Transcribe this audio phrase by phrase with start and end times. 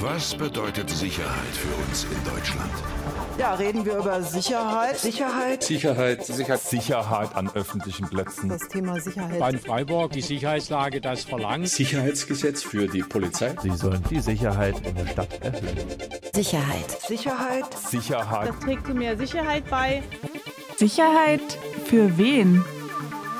[0.00, 2.70] Was bedeutet Sicherheit für uns in Deutschland?
[3.36, 4.96] Ja, reden wir über Sicherheit.
[4.96, 5.64] Sicherheit.
[5.64, 6.24] Sicherheit.
[6.24, 6.60] Sicherheit.
[6.60, 8.48] Sicherheit an öffentlichen Plätzen.
[8.48, 9.40] Das Thema Sicherheit.
[9.40, 11.68] Bei Freiburg die Sicherheitslage das verlangt.
[11.68, 13.56] Sicherheitsgesetz für die Polizei.
[13.60, 15.76] Sie sollen die Sicherheit in der Stadt erhöhen.
[16.32, 17.00] Sicherheit.
[17.08, 17.74] Sicherheit.
[17.74, 18.48] Sicherheit.
[18.50, 20.04] Das trägt zu mehr Sicherheit bei.
[20.76, 22.64] Sicherheit für wen?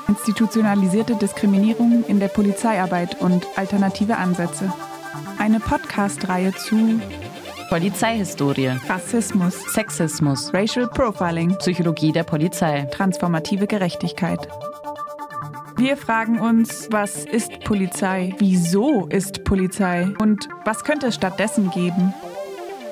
[0.09, 4.73] Institutionalisierte Diskriminierung in der Polizeiarbeit und alternative Ansätze.
[5.49, 7.01] Eine Podcast-Reihe zu
[7.71, 14.47] Polizeihistorie, Rassismus, Sexismus, Racial Profiling, Psychologie der Polizei, transformative Gerechtigkeit.
[15.79, 18.35] Wir fragen uns, was ist Polizei?
[18.37, 20.11] Wieso ist Polizei?
[20.19, 22.13] Und was könnte es stattdessen geben?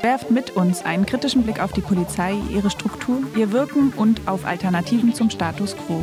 [0.00, 4.46] Werft mit uns einen kritischen Blick auf die Polizei, ihre Struktur, ihr Wirken und auf
[4.46, 6.02] Alternativen zum Status quo.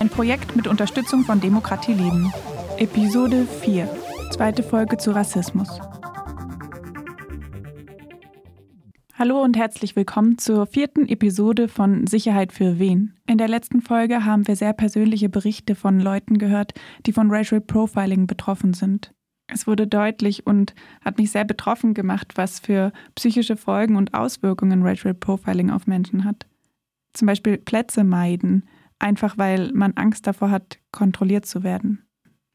[0.00, 2.32] Ein Projekt mit Unterstützung von Demokratie Leben.
[2.78, 3.88] Episode 4.
[4.30, 5.80] Zweite Folge zu Rassismus.
[9.14, 13.16] Hallo und herzlich willkommen zur vierten Episode von Sicherheit für wen.
[13.26, 16.74] In der letzten Folge haben wir sehr persönliche Berichte von Leuten gehört,
[17.06, 19.12] die von Racial Profiling betroffen sind.
[19.48, 24.82] Es wurde deutlich und hat mich sehr betroffen gemacht, was für psychische Folgen und Auswirkungen
[24.82, 26.46] Racial Profiling auf Menschen hat.
[27.14, 32.07] Zum Beispiel Plätze meiden, einfach weil man Angst davor hat, kontrolliert zu werden.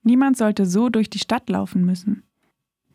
[0.03, 2.23] Niemand sollte so durch die Stadt laufen müssen.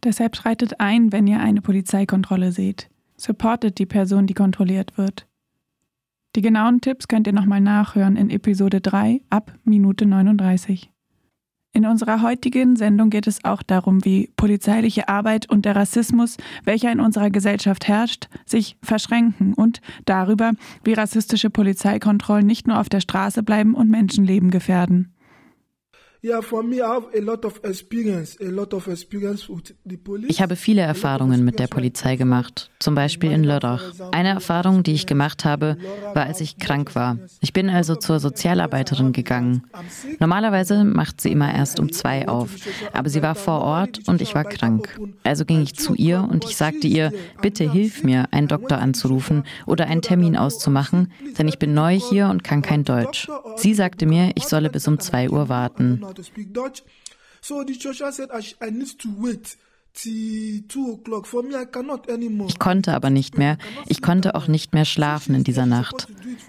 [0.05, 2.89] Deshalb schreitet ein, wenn ihr eine Polizeikontrolle seht.
[3.17, 5.27] Supportet die Person, die kontrolliert wird.
[6.37, 10.91] Die genauen Tipps könnt ihr nochmal nachhören in Episode 3 ab Minute 39.
[11.73, 16.91] In unserer heutigen Sendung geht es auch darum, wie polizeiliche Arbeit und der Rassismus, welcher
[16.91, 20.53] in unserer Gesellschaft herrscht, sich verschränken und darüber,
[20.84, 25.15] wie rassistische Polizeikontrollen nicht nur auf der Straße bleiben und Menschenleben gefährden.
[26.20, 26.33] Ich
[30.42, 33.84] habe viele Erfahrungen mit der Polizei gemacht, zum Beispiel in Lörrach.
[34.10, 35.76] Eine Erfahrung, die ich gemacht habe,
[36.15, 37.19] war, als ich krank war.
[37.41, 39.62] Ich bin also zur Sozialarbeiterin gegangen.
[40.19, 42.50] Normalerweise macht sie immer erst um zwei auf,
[42.93, 44.98] aber sie war vor Ort und ich war krank.
[45.22, 47.12] Also ging ich zu ihr und ich sagte ihr,
[47.43, 52.28] bitte hilf mir, einen Doktor anzurufen oder einen Termin auszumachen, denn ich bin neu hier
[52.28, 53.28] und kann kein Deutsch.
[53.56, 56.03] Sie sagte mir, ich solle bis um zwei Uhr warten.
[56.14, 56.82] To speak Dutch.
[57.41, 59.56] So the social said I, I need to wait.
[62.47, 63.59] Ich konnte aber nicht mehr.
[63.88, 66.06] Ich konnte auch nicht mehr schlafen in dieser Nacht.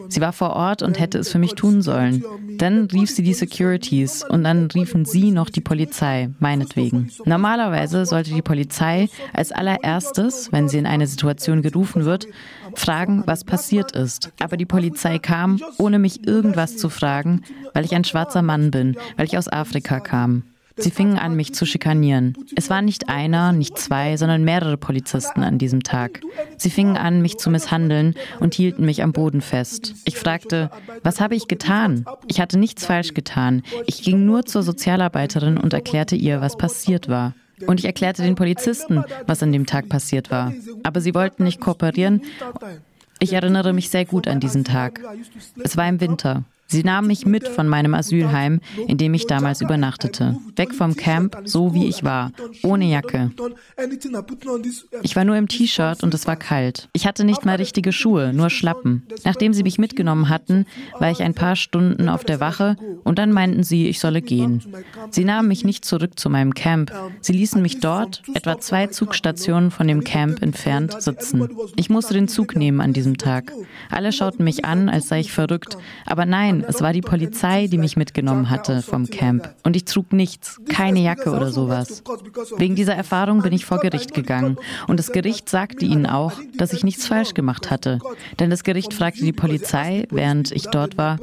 [0.08, 2.24] Sie war vor Ort und hätte es für mich tun sollen.
[2.58, 7.12] Dann rief sie die Securities und dann riefen sie noch die Polizei, meinetwegen.
[7.26, 12.28] Normalerweise sollte die Polizei als allererstes, wenn sie in eine Situation gerufen wird,
[12.76, 14.32] fragen, was passiert ist.
[14.40, 17.42] Aber die Polizei kam, ohne mich irgendwas zu fragen,
[17.74, 20.44] weil ich ein schwarzer Mann bin, weil ich aus Afrika kam.
[20.80, 22.36] Sie fingen an, mich zu schikanieren.
[22.56, 26.22] Es waren nicht einer, nicht zwei, sondern mehrere Polizisten an diesem Tag.
[26.58, 29.94] Sie fingen an, mich zu misshandeln und hielten mich am Boden fest.
[30.06, 30.70] Ich fragte,
[31.04, 32.06] was habe ich getan?
[32.28, 33.64] Ich hatte nichts falsch getan.
[33.86, 37.34] Ich ging nur zur Sozialarbeiterin und erklärte ihr, was passiert war.
[37.68, 40.54] Und ich erklärte den Polizisten, was an dem Tag passiert war.
[40.84, 42.22] Aber sie wollten nicht kooperieren.
[43.20, 45.02] Ich erinnere mich sehr gut an diesen Tag.
[45.62, 46.46] Es war im Winter.
[46.72, 50.38] Sie nahm mich mit von meinem Asylheim, in dem ich damals übernachtete.
[50.56, 52.32] Weg vom Camp, so wie ich war,
[52.62, 53.32] ohne Jacke.
[55.02, 56.88] Ich war nur im T-Shirt und es war kalt.
[56.94, 59.08] Ich hatte nicht mal richtige Schuhe, nur Schlappen.
[59.24, 60.68] Nachdem sie mich mitgenommen hatten,
[61.00, 64.62] war ich ein paar Stunden auf der Wache und dann meinten sie, ich solle gehen.
[65.10, 66.92] Sie nahmen mich nicht zurück zu meinem Camp.
[67.22, 71.50] Sie ließen mich dort, etwa zwei Zugstationen von dem Camp entfernt, sitzen.
[71.76, 73.52] Ich musste den Zug nehmen an diesem Tag.
[73.90, 75.78] Alle schauten mich an, als sei ich verrückt.
[76.06, 79.54] Aber nein, es war die Polizei, die mich mitgenommen hatte vom Camp.
[79.64, 82.04] Und ich trug nichts, keine Jacke oder sowas.
[82.58, 84.58] Wegen dieser Erfahrung bin ich vor Gericht gegangen.
[84.88, 88.00] Und das Gericht sagte ihnen auch, dass ich nichts falsch gemacht hatte.
[88.40, 91.20] Denn das Gericht fragte die Polizei, während ich dort war,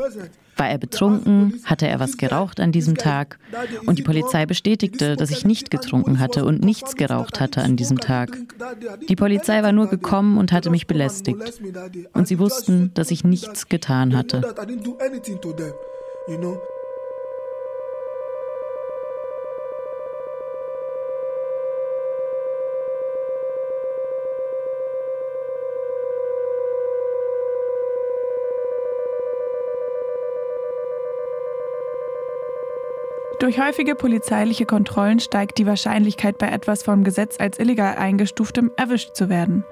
[0.56, 1.60] war er betrunken?
[1.64, 3.38] Hatte er was geraucht an diesem Tag?
[3.86, 7.98] Und die Polizei bestätigte, dass ich nicht getrunken hatte und nichts geraucht hatte an diesem
[8.00, 8.36] Tag.
[9.08, 11.60] Die Polizei war nur gekommen und hatte mich belästigt.
[12.12, 14.42] Und sie wussten, dass ich nichts getan hatte.
[33.46, 39.14] Durch häufige polizeiliche Kontrollen steigt die Wahrscheinlichkeit, bei etwas vom Gesetz als illegal eingestuftem erwischt
[39.14, 39.64] zu werden.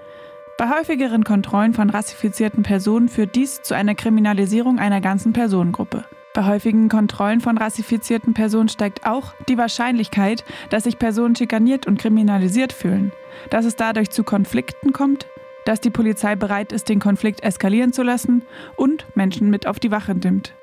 [0.56, 6.05] Bei häufigeren Kontrollen von rassifizierten Personen führt dies zu einer Kriminalisierung einer ganzen Personengruppe.
[6.35, 11.99] Bei häufigen Kontrollen von rassifizierten Personen steigt auch die Wahrscheinlichkeit, dass sich Personen schikaniert und
[11.99, 13.11] kriminalisiert fühlen,
[13.50, 15.27] dass es dadurch zu Konflikten kommt,
[15.65, 18.47] dass die Polizei bereit ist, den Konflikt eskalieren zu lassen
[18.77, 20.55] und Menschen mit auf die Wache nimmt.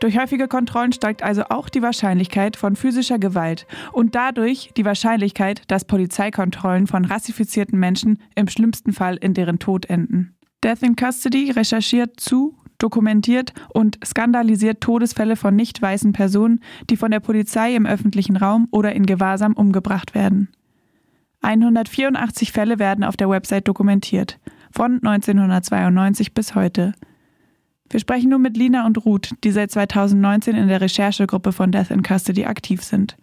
[0.00, 5.62] Durch häufige Kontrollen steigt also auch die Wahrscheinlichkeit von physischer Gewalt und dadurch die Wahrscheinlichkeit,
[5.68, 10.36] dass Polizeikontrollen von rassifizierten Menschen im schlimmsten Fall in deren Tod enden.
[10.62, 16.60] Death in Custody recherchiert zu dokumentiert und skandalisiert Todesfälle von nicht weißen Personen,
[16.90, 20.48] die von der Polizei im öffentlichen Raum oder in Gewahrsam umgebracht werden.
[21.40, 24.38] 184 Fälle werden auf der Website dokumentiert,
[24.72, 26.94] von 1992 bis heute.
[27.94, 31.92] Wir sprechen nun mit Lina und Ruth, die seit 2019 in der Recherchegruppe von Death
[31.92, 33.16] in Custody aktiv sind.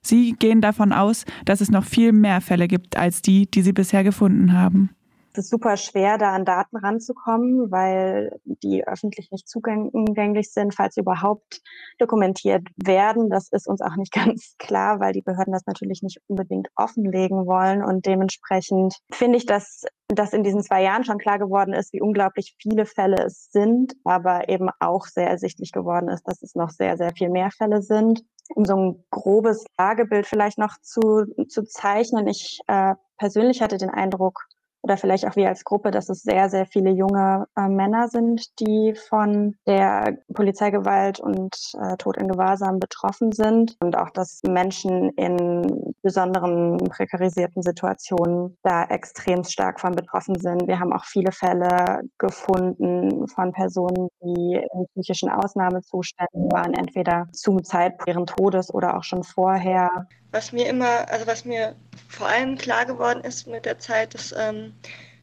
[0.00, 3.74] Sie gehen davon aus, dass es noch viel mehr Fälle gibt als die, die sie
[3.74, 4.95] bisher gefunden haben
[5.36, 10.94] es ist super schwer, da an Daten ranzukommen, weil die öffentlich nicht zugänglich sind, falls
[10.94, 11.60] sie überhaupt
[11.98, 13.28] dokumentiert werden.
[13.28, 17.46] Das ist uns auch nicht ganz klar, weil die Behörden das natürlich nicht unbedingt offenlegen
[17.46, 17.84] wollen.
[17.84, 22.00] Und dementsprechend finde ich, dass dass in diesen zwei Jahren schon klar geworden ist, wie
[22.00, 26.70] unglaublich viele Fälle es sind, aber eben auch sehr ersichtlich geworden ist, dass es noch
[26.70, 28.22] sehr, sehr viel mehr Fälle sind.
[28.54, 32.28] Um so ein grobes Lagebild vielleicht noch zu, zu zeichnen.
[32.28, 34.46] Ich äh, persönlich hatte den Eindruck,
[34.86, 38.60] oder vielleicht auch wir als Gruppe, dass es sehr, sehr viele junge äh, Männer sind,
[38.60, 45.10] die von der Polizeigewalt und äh, Tod in Gewahrsam betroffen sind und auch, dass Menschen
[45.16, 50.68] in besonderen prekarisierten Situationen da extrem stark von betroffen sind.
[50.68, 57.64] Wir haben auch viele Fälle gefunden von Personen, die in psychischen Ausnahmezuständen waren, entweder zum
[57.64, 60.06] Zeitpunkt ihren Todes oder auch schon vorher
[60.36, 61.74] was mir immer, also was mir
[62.08, 64.74] vor allem klar geworden ist mit der Zeit, dass ähm,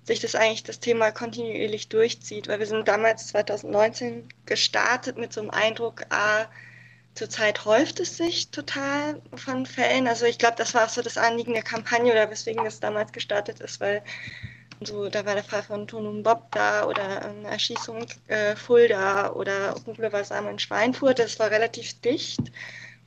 [0.03, 5.41] sich das eigentlich das Thema kontinuierlich durchzieht, weil wir sind damals 2019 gestartet mit so
[5.41, 6.45] einem Eindruck, ah,
[7.13, 10.07] zurzeit häuft es sich total von Fällen.
[10.07, 13.11] Also ich glaube, das war auch so das Anliegen der Kampagne oder weswegen das damals
[13.11, 14.01] gestartet ist, weil
[14.81, 19.75] so, da war der Fall von Tonum Bob da oder eine Erschießung äh, Fulda oder
[19.85, 21.19] Rubleversam in Schweinfurt.
[21.19, 22.51] Das war relativ dicht.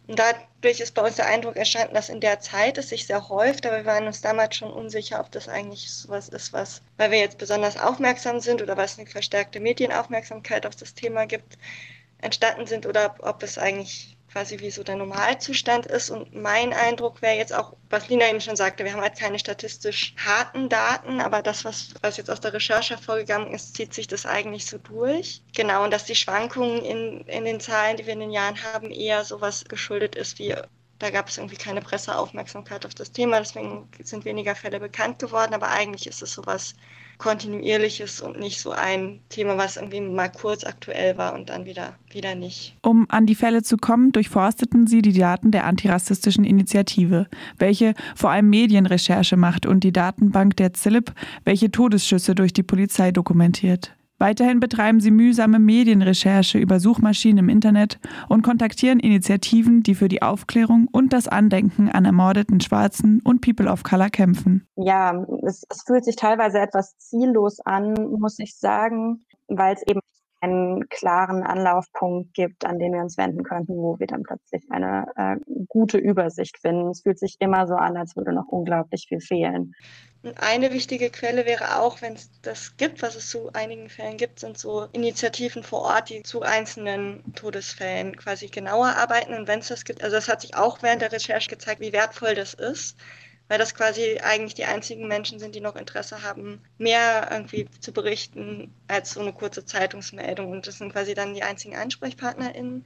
[0.06, 3.29] Und dadurch ist bei uns der Eindruck entstanden, dass in der Zeit es sich sehr
[3.29, 7.11] häuft, aber wir waren uns damals schon unsicher, ob das eigentlich sowas ist, was, weil
[7.11, 11.58] wir jetzt besonders aufmerksam sind oder was eine verstärkte Medienaufmerksamkeit auf das Thema gibt,
[12.19, 16.11] entstanden sind oder ob es eigentlich quasi wie so der Normalzustand ist.
[16.11, 19.38] Und mein Eindruck wäre jetzt auch, was Lina eben schon sagte, wir haben halt keine
[19.38, 24.09] statistisch harten Daten, aber das, was, was jetzt aus der Recherche hervorgegangen ist, zieht sich
[24.09, 25.41] das eigentlich so durch.
[25.55, 28.91] Genau, und dass die Schwankungen in, in den Zahlen, die wir in den Jahren haben,
[28.91, 30.55] eher sowas geschuldet ist wie
[30.99, 35.53] da gab es irgendwie keine Presseaufmerksamkeit auf das Thema, deswegen sind weniger Fälle bekannt geworden,
[35.53, 36.75] aber eigentlich ist es sowas
[37.18, 41.94] kontinuierliches und nicht so ein Thema, was irgendwie mal kurz aktuell war und dann wieder,
[42.10, 42.76] wieder nicht.
[42.82, 47.26] Um an die Fälle zu kommen, durchforsteten sie die Daten der antirassistischen Initiative,
[47.58, 51.12] welche vor allem Medienrecherche macht und die Datenbank der ZILIP,
[51.44, 53.95] welche Todesschüsse durch die Polizei dokumentiert.
[54.18, 57.98] Weiterhin betreiben sie mühsame Medienrecherche über Suchmaschinen im Internet
[58.28, 63.70] und kontaktieren Initiativen, die für die Aufklärung und das Andenken an ermordeten Schwarzen und People
[63.70, 64.66] of Color kämpfen.
[64.76, 70.00] Ja, es, es fühlt sich teilweise etwas ziellos an, muss ich sagen, weil es eben
[70.46, 75.06] einen klaren Anlaufpunkt gibt, an den wir uns wenden könnten, wo wir dann plötzlich eine
[75.16, 75.37] äh,
[75.69, 76.90] gute Übersicht finden.
[76.90, 79.75] Es fühlt sich immer so an, als würde noch unglaublich viel fehlen.
[80.37, 84.40] Eine wichtige Quelle wäre auch, wenn es das gibt, was es zu einigen Fällen gibt,
[84.40, 89.35] sind so Initiativen vor Ort, die zu einzelnen Todesfällen quasi genauer arbeiten.
[89.35, 91.92] Und wenn es das gibt, also das hat sich auch während der Recherche gezeigt, wie
[91.92, 92.97] wertvoll das ist
[93.49, 97.93] weil das quasi eigentlich die einzigen Menschen sind, die noch Interesse haben, mehr irgendwie zu
[97.93, 100.50] berichten als so eine kurze Zeitungsmeldung.
[100.50, 102.85] Und das sind quasi dann die einzigen AnsprechpartnerInnen.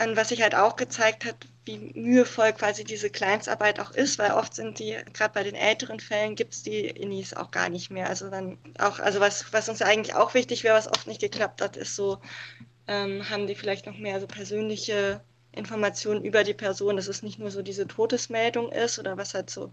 [0.00, 4.30] Und was sich halt auch gezeigt hat, wie mühevoll quasi diese Kleinstarbeit auch ist, weil
[4.30, 7.90] oft sind die, gerade bei den älteren Fällen gibt es die Inis auch gar nicht
[7.90, 8.08] mehr.
[8.08, 11.60] Also dann auch, also was, was uns eigentlich auch wichtig wäre, was oft nicht geklappt
[11.60, 12.18] hat, ist so,
[12.86, 15.20] ähm, haben die vielleicht noch mehr so persönliche
[15.52, 19.50] Informationen über die Person, dass es nicht nur so diese Todesmeldung ist oder was halt
[19.50, 19.72] so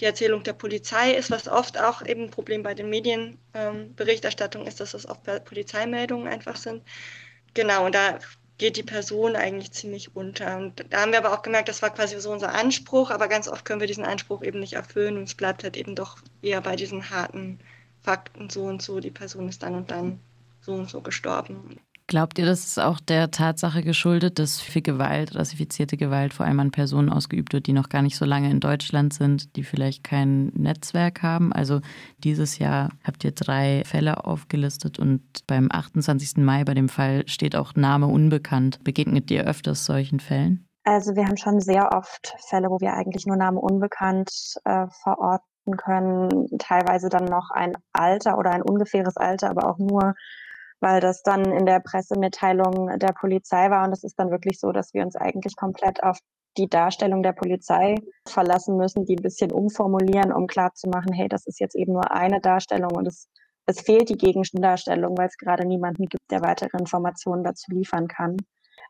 [0.00, 4.68] die Erzählung der Polizei ist, was oft auch eben ein Problem bei den Medienberichterstattungen ähm,
[4.68, 6.82] ist, dass das oft Polizeimeldungen einfach sind.
[7.54, 8.18] Genau, und da
[8.58, 10.56] geht die Person eigentlich ziemlich unter.
[10.56, 13.48] Und da haben wir aber auch gemerkt, das war quasi so unser Anspruch, aber ganz
[13.48, 16.60] oft können wir diesen Anspruch eben nicht erfüllen und es bleibt halt eben doch eher
[16.60, 17.58] bei diesen harten
[18.00, 20.20] Fakten so und so, die Person ist dann und dann
[20.60, 21.80] so und so gestorben.
[22.12, 26.60] Glaubt ihr, das ist auch der Tatsache geschuldet, dass viel Gewalt, rassifizierte Gewalt vor allem
[26.60, 30.04] an Personen ausgeübt wird, die noch gar nicht so lange in Deutschland sind, die vielleicht
[30.04, 31.54] kein Netzwerk haben?
[31.54, 31.80] Also
[32.18, 36.36] dieses Jahr habt ihr drei Fälle aufgelistet und beim 28.
[36.44, 38.84] Mai bei dem Fall steht auch Name unbekannt.
[38.84, 40.68] Begegnet ihr öfters solchen Fällen?
[40.84, 45.78] Also wir haben schon sehr oft Fälle, wo wir eigentlich nur Name unbekannt äh, verorten
[45.78, 46.28] können,
[46.58, 50.12] teilweise dann noch ein Alter oder ein ungefähres Alter, aber auch nur
[50.82, 53.86] weil das dann in der Pressemitteilung der Polizei war.
[53.86, 56.18] Und es ist dann wirklich so, dass wir uns eigentlich komplett auf
[56.56, 57.94] die Darstellung der Polizei
[58.28, 62.40] verlassen müssen, die ein bisschen umformulieren, um klarzumachen, hey, das ist jetzt eben nur eine
[62.40, 63.28] Darstellung und es,
[63.64, 68.36] es fehlt die Gegendarstellung, weil es gerade niemanden gibt, der weitere Informationen dazu liefern kann.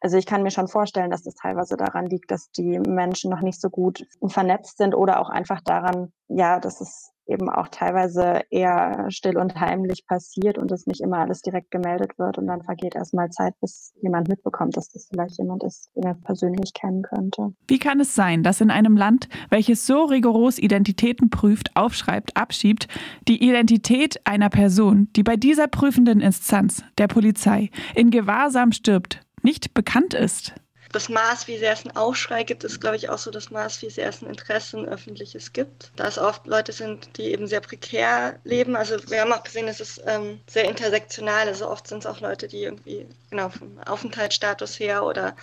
[0.01, 3.43] Also ich kann mir schon vorstellen, dass das teilweise daran liegt, dass die Menschen noch
[3.43, 8.43] nicht so gut vernetzt sind oder auch einfach daran, ja, dass es eben auch teilweise
[8.51, 12.63] eher still und heimlich passiert und es nicht immer alles direkt gemeldet wird und dann
[12.63, 17.03] vergeht erstmal Zeit, bis jemand mitbekommt, dass das vielleicht jemand ist, den er persönlich kennen
[17.03, 17.53] könnte.
[17.69, 22.89] Wie kann es sein, dass in einem Land, welches so rigoros Identitäten prüft, aufschreibt, abschiebt,
[23.29, 29.75] die Identität einer Person, die bei dieser prüfenden Instanz, der Polizei, in Gewahrsam stirbt, nicht
[29.75, 30.55] bekannt ist?
[30.93, 33.83] Das Maß, wie sehr es einen Aufschrei gibt, ist, glaube ich, auch so das Maß,
[33.83, 35.91] wie sehr es ein Interesse ein öffentliches gibt.
[35.97, 38.77] Da es oft Leute sind, die eben sehr prekär leben.
[38.77, 41.49] Also wir haben auch gesehen, es ist ähm, sehr intersektional.
[41.49, 45.35] Also oft sind es auch Leute, die irgendwie genau vom Aufenthaltsstatus her oder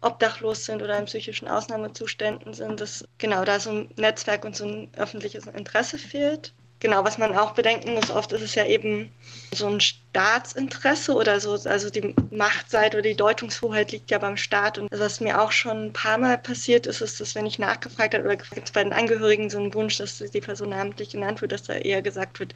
[0.00, 4.64] obdachlos sind oder in psychischen Ausnahmezuständen sind, dass genau da so ein Netzwerk und so
[4.64, 6.52] ein öffentliches Interesse fehlt.
[6.80, 9.10] Genau, was man auch bedenken muss, oft ist es ja eben
[9.54, 14.76] so ein Staatsinteresse oder so, also die Machtseite oder die Deutungshoheit liegt ja beim Staat.
[14.76, 18.14] Und was mir auch schon ein paar Mal passiert ist, ist, dass wenn ich nachgefragt
[18.14, 21.52] habe oder gibt bei den Angehörigen so einen Wunsch, dass die Person namentlich genannt wird,
[21.52, 22.54] dass da eher gesagt wird,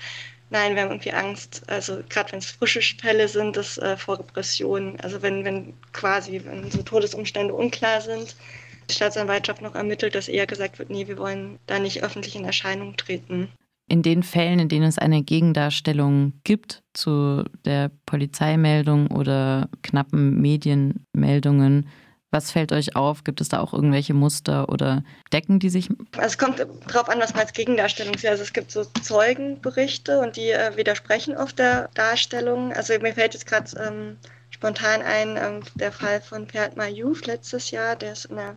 [0.51, 4.19] nein, wir haben irgendwie Angst, also gerade wenn es frische Fälle sind, dass äh, vor
[4.19, 8.37] Repressionen, also wenn, wenn quasi, wenn so Todesumstände unklar sind,
[8.91, 12.45] die Staatsanwaltschaft noch ermittelt, dass eher gesagt wird, nee, wir wollen da nicht öffentlich in
[12.45, 13.51] Erscheinung treten
[13.89, 21.89] in den Fällen, in denen es eine Gegendarstellung gibt zu der Polizeimeldung oder knappen Medienmeldungen,
[22.31, 23.25] was fällt euch auf?
[23.25, 25.03] Gibt es da auch irgendwelche Muster oder
[25.33, 25.89] Decken, die sich.
[26.17, 28.29] Also es kommt darauf an, was man als Gegendarstellung sieht.
[28.29, 32.73] Also es gibt so Zeugenberichte und die äh, widersprechen oft der Darstellung.
[32.75, 34.19] Also mir fällt jetzt gerade ähm,
[34.51, 38.57] spontan ein ähm, der Fall von Pert Mayouf letztes Jahr, der ist in der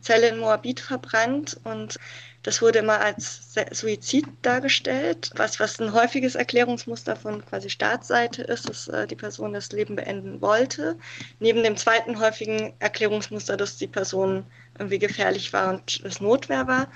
[0.00, 1.98] Zelle in Moabit verbrannt und
[2.44, 8.68] das wurde immer als Suizid dargestellt, was, was ein häufiges Erklärungsmuster von quasi Staatsseite ist,
[8.68, 10.98] dass äh, die Person das Leben beenden wollte.
[11.40, 14.44] Neben dem zweiten häufigen Erklärungsmuster, dass die Person
[14.78, 16.88] irgendwie gefährlich war und es Notwehr war.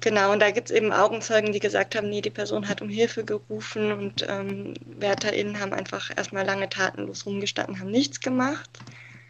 [0.00, 2.88] Genau, und da gibt es eben Augenzeugen, die gesagt haben, nee, die Person hat um
[2.88, 8.70] Hilfe gerufen und ähm, WärterInnen haben einfach erstmal lange tatenlos rumgestanden, haben nichts gemacht.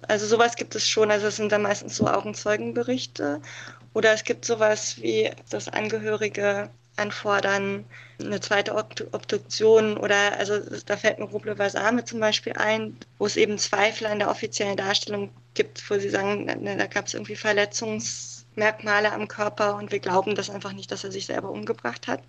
[0.07, 3.41] Also sowas gibt es schon, also es sind dann meistens so Augenzeugenberichte.
[3.95, 7.85] Oder es gibt sowas wie, dass Angehörige anfordern,
[8.21, 13.37] eine zweite Obduktion oder also da fällt mir Ruble Basame zum Beispiel ein, wo es
[13.37, 17.37] eben Zweifel an der offiziellen Darstellung gibt, wo sie sagen, ne, da gab es irgendwie
[17.37, 22.23] Verletzungsmerkmale am Körper und wir glauben das einfach nicht, dass er sich selber umgebracht hat.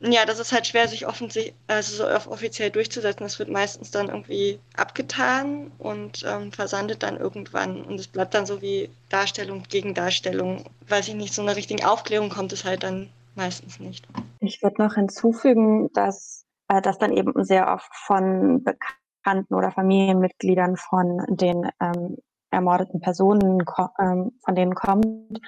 [0.00, 3.24] Ja, das ist halt schwer, sich offensichtlich, also so offiziell durchzusetzen.
[3.24, 7.82] Das wird meistens dann irgendwie abgetan und ähm, versandet dann irgendwann.
[7.82, 10.64] Und es bleibt dann so wie Darstellung gegen Darstellung.
[10.88, 14.06] Weiß ich nicht, so eine richtige Aufklärung kommt es halt dann meistens nicht.
[14.38, 20.76] Ich würde noch hinzufügen, dass äh, das dann eben sehr oft von Bekannten oder Familienmitgliedern
[20.76, 22.18] von den ähm,
[22.50, 23.64] ermordeten Personen,
[23.98, 25.40] ähm, von denen kommt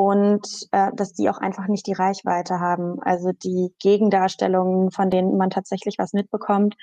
[0.00, 3.02] und äh, dass die auch einfach nicht die Reichweite haben.
[3.02, 6.74] Also die Gegendarstellungen, von denen man tatsächlich was mitbekommt,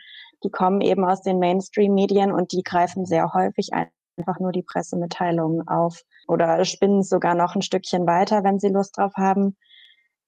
[0.43, 5.67] die kommen eben aus den Mainstream-Medien und die greifen sehr häufig einfach nur die Pressemitteilungen
[5.67, 9.57] auf oder spinnen sogar noch ein Stückchen weiter, wenn sie Lust drauf haben.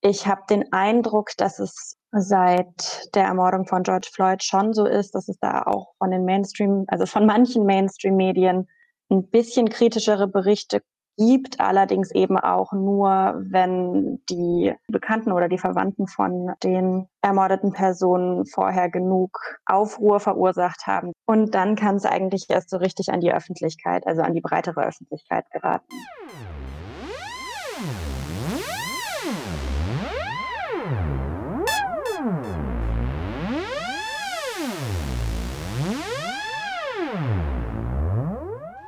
[0.02, 5.14] Ich habe den Eindruck, dass es seit der Ermordung von George Floyd schon so ist,
[5.14, 8.68] dass es da auch von den Mainstream, also von manchen Mainstream-Medien
[9.12, 10.82] ein bisschen kritischere Berichte
[11.20, 18.46] gibt, allerdings eben auch nur, wenn die Bekannten oder die Verwandten von den ermordeten Personen
[18.46, 21.12] vorher genug Aufruhr verursacht haben.
[21.26, 24.82] Und dann kann es eigentlich erst so richtig an die Öffentlichkeit, also an die breitere
[24.82, 25.86] Öffentlichkeit geraten.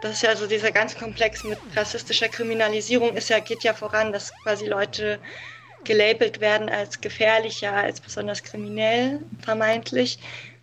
[0.01, 4.11] Das ist ja so dieser ganze Komplex mit rassistischer Kriminalisierung ist ja, geht ja voran,
[4.11, 5.19] dass quasi Leute
[5.83, 10.19] gelabelt werden als gefährlicher, als besonders kriminell vermeintlich.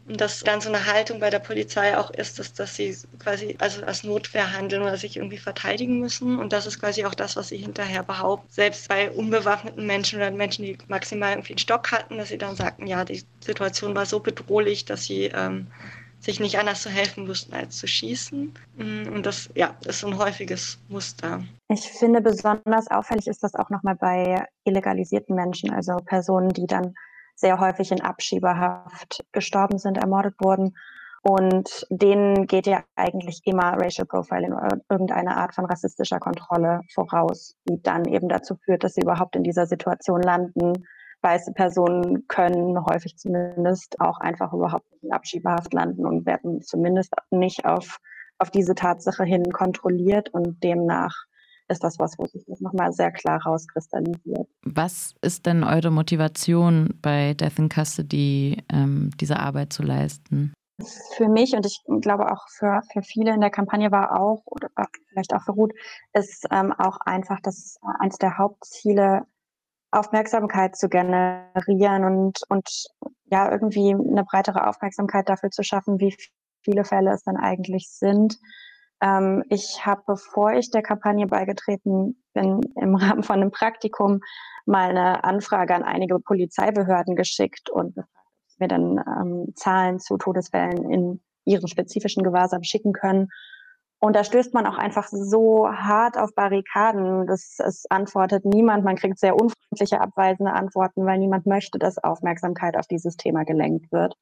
[0.07, 3.57] Und dass dann so eine Haltung bei der Polizei auch ist, dass, dass sie quasi
[3.59, 6.39] also als Notwehr handeln oder sich irgendwie verteidigen müssen.
[6.39, 8.49] Und das ist quasi auch das, was sie hinterher behaupten.
[8.51, 12.57] Selbst bei unbewaffneten Menschen oder Menschen, die maximal irgendwie einen Stock hatten, dass sie dann
[12.57, 15.67] sagten, ja, die Situation war so bedrohlich, dass sie ähm,
[16.21, 18.53] sich nicht anders zu helfen wussten, als zu schießen.
[18.77, 21.43] Mm, und das ja, ist ein häufiges Muster.
[21.69, 26.95] Ich finde besonders auffällig ist das auch nochmal bei illegalisierten Menschen, also Personen, die dann
[27.37, 30.75] sehr häufig in Abschiebehaft gestorben sind, ermordet wurden.
[31.23, 37.57] Und denen geht ja eigentlich immer Racial Profiling oder irgendeine Art von rassistischer Kontrolle voraus,
[37.69, 40.85] die dann eben dazu führt, dass sie überhaupt in dieser Situation landen.
[41.23, 47.65] Weiße Personen können häufig zumindest auch einfach überhaupt in Abschiebehaft landen und werden zumindest nicht
[47.65, 47.99] auf,
[48.39, 51.29] auf diese Tatsache hin kontrolliert und demnach
[51.69, 54.49] ist das was, wo sich das nochmal sehr klar rauskristallisiert.
[54.63, 60.55] Was ist denn eure Motivation bei Death in Custody, ähm, diese Arbeit zu leisten?
[61.17, 64.69] Für mich und ich glaube auch für, für viele in der Kampagne war auch, oder
[65.09, 65.73] vielleicht auch für Ruth,
[66.13, 69.27] ist ähm, auch einfach, dass eines der Hauptziele
[69.91, 72.69] Aufmerksamkeit zu generieren und, und
[73.27, 76.15] ja, irgendwie eine breitere Aufmerksamkeit dafür zu schaffen, wie
[76.63, 78.39] viele Fälle es dann eigentlich sind
[79.01, 84.21] ähm, ich habe, bevor ich der Kampagne beigetreten bin, im Rahmen von einem Praktikum
[84.67, 87.97] mal eine Anfrage an einige Polizeibehörden geschickt und
[88.59, 93.29] mir dann ähm, Zahlen zu Todesfällen in ihren spezifischen Gewahrsam schicken können.
[94.01, 97.27] Und da stößt man auch einfach so hart auf Barrikaden.
[97.27, 98.85] dass es antwortet niemand.
[98.85, 103.91] Man kriegt sehr unfreundliche, abweisende Antworten, weil niemand möchte, dass Aufmerksamkeit auf dieses Thema gelenkt
[103.91, 104.15] wird.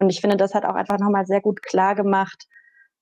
[0.00, 2.46] Und ich finde, das hat auch einfach nochmal sehr gut klar gemacht,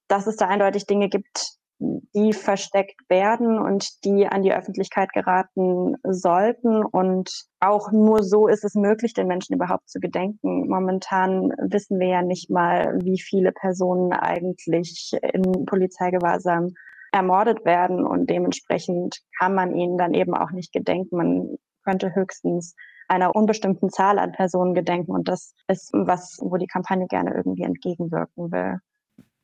[0.08, 5.94] dass es da eindeutig Dinge gibt, die versteckt werden und die an die Öffentlichkeit geraten
[6.02, 6.85] sollten.
[6.85, 7.30] Und
[7.61, 10.68] auch nur so ist es möglich, den Menschen überhaupt zu gedenken.
[10.68, 16.75] Momentan wissen wir ja nicht mal, wie viele Personen eigentlich in Polizeigewahrsam
[17.12, 21.16] ermordet werden und dementsprechend kann man ihnen dann eben auch nicht gedenken.
[21.16, 22.75] Man könnte höchstens
[23.08, 27.62] einer unbestimmten Zahl an Personen gedenken und das ist was, wo die Kampagne gerne irgendwie
[27.62, 28.78] entgegenwirken will.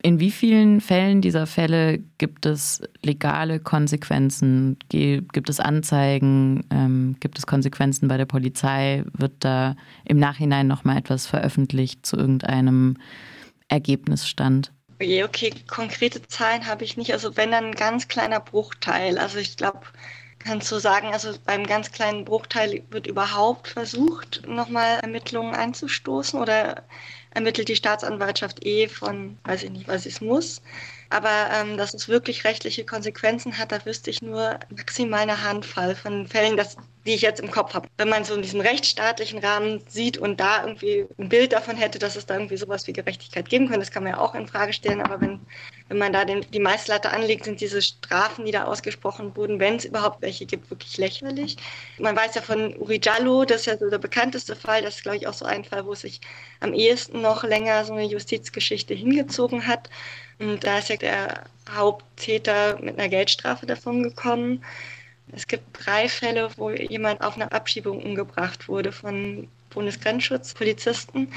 [0.01, 4.77] In wie vielen Fällen dieser Fälle gibt es legale Konsequenzen?
[4.89, 6.63] Gibt es Anzeigen?
[6.69, 9.03] Ähm, gibt es Konsequenzen bei der Polizei?
[9.13, 12.97] Wird da im Nachhinein nochmal etwas veröffentlicht zu irgendeinem
[13.67, 14.71] Ergebnisstand?
[14.95, 17.11] Okay, okay, konkrete Zahlen habe ich nicht.
[17.11, 19.17] Also wenn dann ein ganz kleiner Bruchteil.
[19.17, 19.81] Also ich glaube,
[20.39, 26.83] kannst du sagen, also beim ganz kleinen Bruchteil wird überhaupt versucht, nochmal Ermittlungen anzustoßen oder
[27.35, 30.61] ermittelt die Staatsanwaltschaft eh von, weiß ich nicht, was es muss.
[31.09, 35.95] Aber ähm, dass es wirklich rechtliche Konsequenzen hat, da wüsste ich nur maximal eine Handvoll
[35.95, 37.87] von Fällen, dass, die ich jetzt im Kopf habe.
[37.97, 41.99] Wenn man so in diesem rechtsstaatlichen Rahmen sieht und da irgendwie ein Bild davon hätte,
[41.99, 44.47] dass es da irgendwie sowas wie Gerechtigkeit geben könnte, das kann man ja auch in
[44.47, 45.01] Frage stellen.
[45.01, 45.39] Aber wenn,
[45.87, 49.75] wenn man da den, die Meisterlatte anlegt, sind diese Strafen, die da ausgesprochen wurden, wenn
[49.75, 51.57] es überhaupt welche gibt, wirklich lächerlich.
[51.99, 55.03] Man weiß ja von Uri Jallo, das ist ja so der bekannteste Fall, das ist,
[55.03, 56.21] glaube ich, auch so ein Fall, wo sich
[56.59, 59.91] am ehesten noch länger so eine Justizgeschichte hingezogen hat.
[60.39, 64.63] Und da ist ja der Haupttäter mit einer Geldstrafe davon gekommen.
[65.35, 71.27] Es gibt drei Fälle, wo jemand auf einer Abschiebung umgebracht wurde von Bundesgrenzschutzpolizisten.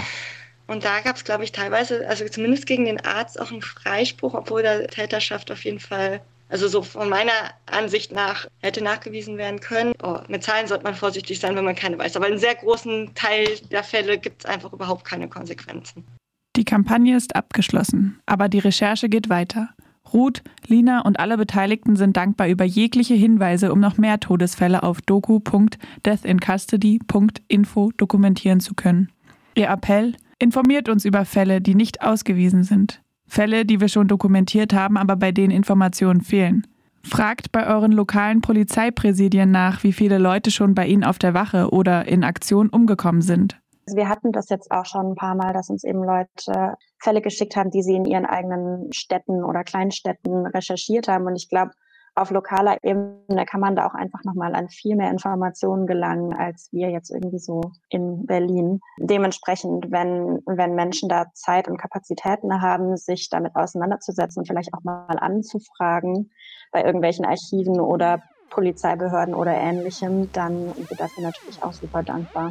[0.69, 4.35] Und da gab es, glaube ich, teilweise, also zumindest gegen den Arzt auch einen Freispruch,
[4.35, 7.33] obwohl der Täterschaft auf jeden Fall, also so von meiner
[7.67, 9.95] Ansicht nach, hätte nachgewiesen werden können.
[10.03, 12.17] Oh, mit Zahlen sollte man vorsichtig sein, wenn man keine weiß.
[12.17, 16.07] Aber in sehr großen Teil der Fälle gibt es einfach überhaupt keine Konsequenzen.
[16.55, 19.71] Die Kampagne ist abgeschlossen, aber die Recherche geht weiter.
[20.12, 25.03] Ruth, Lina und alle Beteiligten sind dankbar über jegliche Hinweise, um noch mehr Todesfälle auf
[25.03, 29.11] doku.deathincustody.info dokumentieren zu können.
[29.55, 30.14] Ihr Appell?
[30.38, 33.03] Informiert uns über Fälle, die nicht ausgewiesen sind.
[33.27, 36.66] Fälle, die wir schon dokumentiert haben, aber bei denen Informationen fehlen.
[37.03, 41.71] Fragt bei euren lokalen Polizeipräsidien nach, wie viele Leute schon bei ihnen auf der Wache
[41.71, 43.59] oder in Aktion umgekommen sind.
[43.88, 47.22] Also wir hatten das jetzt auch schon ein paar Mal, dass uns eben Leute Fälle
[47.22, 51.24] geschickt haben, die sie in ihren eigenen Städten oder Kleinstädten recherchiert haben.
[51.24, 51.70] Und ich glaube,
[52.14, 56.68] auf lokaler Ebene kann man da auch einfach nochmal an viel mehr Informationen gelangen, als
[56.70, 58.81] wir jetzt irgendwie so in Berlin.
[59.01, 64.85] Dementsprechend, wenn, wenn Menschen da Zeit und Kapazitäten haben, sich damit auseinanderzusetzen und vielleicht auch
[64.85, 66.31] mal anzufragen
[66.72, 72.51] bei irgendwelchen Archiven oder Polizeibehörden oder ähnlichem, dann sind wir dafür natürlich auch super dankbar.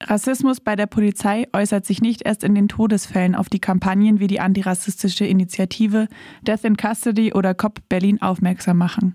[0.00, 4.26] Rassismus bei der Polizei äußert sich nicht erst in den Todesfällen auf die Kampagnen wie
[4.26, 6.08] die antirassistische Initiative
[6.42, 9.14] Death in Custody oder COP Berlin aufmerksam machen.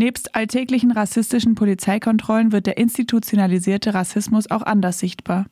[0.00, 5.44] Nebst alltäglichen rassistischen Polizeikontrollen wird der institutionalisierte Rassismus auch anders sichtbar.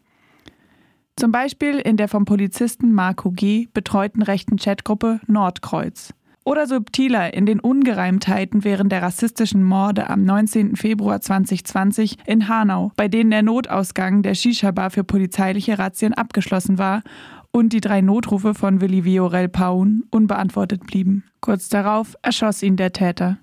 [1.16, 3.68] Zum Beispiel in der vom Polizisten Marco G.
[3.74, 6.14] betreuten rechten Chatgruppe Nordkreuz.
[6.46, 10.76] Oder subtiler in den Ungereimtheiten während der rassistischen Morde am 19.
[10.76, 17.02] Februar 2020 in Hanau, bei denen der Notausgang der Shisha-Bar für polizeiliche Razzien abgeschlossen war
[17.52, 21.24] und die drei Notrufe von Willi Viorel Paun unbeantwortet blieben.
[21.42, 23.36] Kurz darauf erschoss ihn der Täter.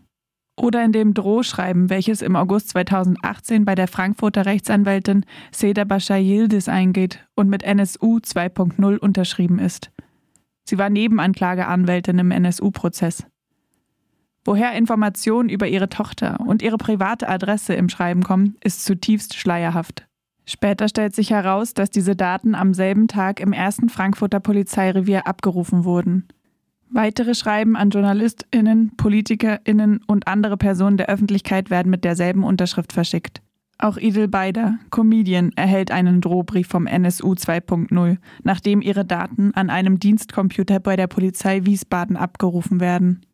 [0.57, 6.69] Oder in dem Drohschreiben, welches im August 2018 bei der Frankfurter Rechtsanwältin Seda Bashar Yildiz
[6.69, 9.91] eingeht und mit NSU 2.0 unterschrieben ist.
[10.63, 13.25] Sie war Nebenanklageanwältin im NSU-Prozess.
[14.45, 20.07] Woher Informationen über ihre Tochter und ihre private Adresse im Schreiben kommen, ist zutiefst schleierhaft.
[20.45, 25.83] Später stellt sich heraus, dass diese Daten am selben Tag im ersten Frankfurter Polizeirevier abgerufen
[25.83, 26.27] wurden.
[26.95, 33.41] Weitere Schreiben an JournalistInnen, PolitikerInnen und andere Personen der Öffentlichkeit werden mit derselben Unterschrift verschickt.
[33.77, 39.99] Auch Idel Beider, Comedian, erhält einen Drohbrief vom NSU 2.0, nachdem ihre Daten an einem
[39.99, 43.25] Dienstcomputer bei der Polizei Wiesbaden abgerufen werden.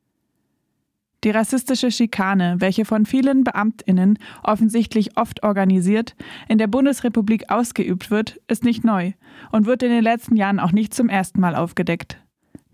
[1.24, 6.16] Die rassistische Schikane, welche von vielen Beamtinnen offensichtlich oft organisiert,
[6.48, 9.12] in der Bundesrepublik ausgeübt wird, ist nicht neu
[9.52, 12.18] und wird in den letzten Jahren auch nicht zum ersten Mal aufgedeckt.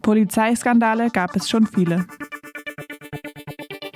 [0.01, 2.05] Polizeiskandale gab es schon viele.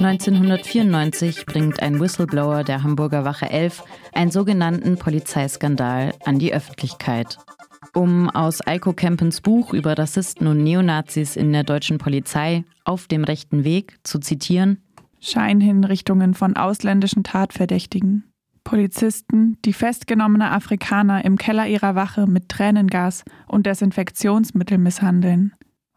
[0.04, 3.84] 1994 bringt ein Whistleblower der Hamburger Wache 11
[4.14, 7.38] einen sogenannten Polizeiskandal an die Öffentlichkeit.
[7.94, 13.24] Um aus Eiko Kempens Buch über Rassisten und Neonazis in der deutschen Polizei auf dem
[13.24, 14.82] rechten Weg zu zitieren:
[15.20, 18.24] Scheinhinrichtungen von ausländischen Tatverdächtigen.
[18.64, 25.54] Polizisten, die festgenommene Afrikaner im Keller ihrer Wache mit Tränengas und Desinfektionsmittel misshandeln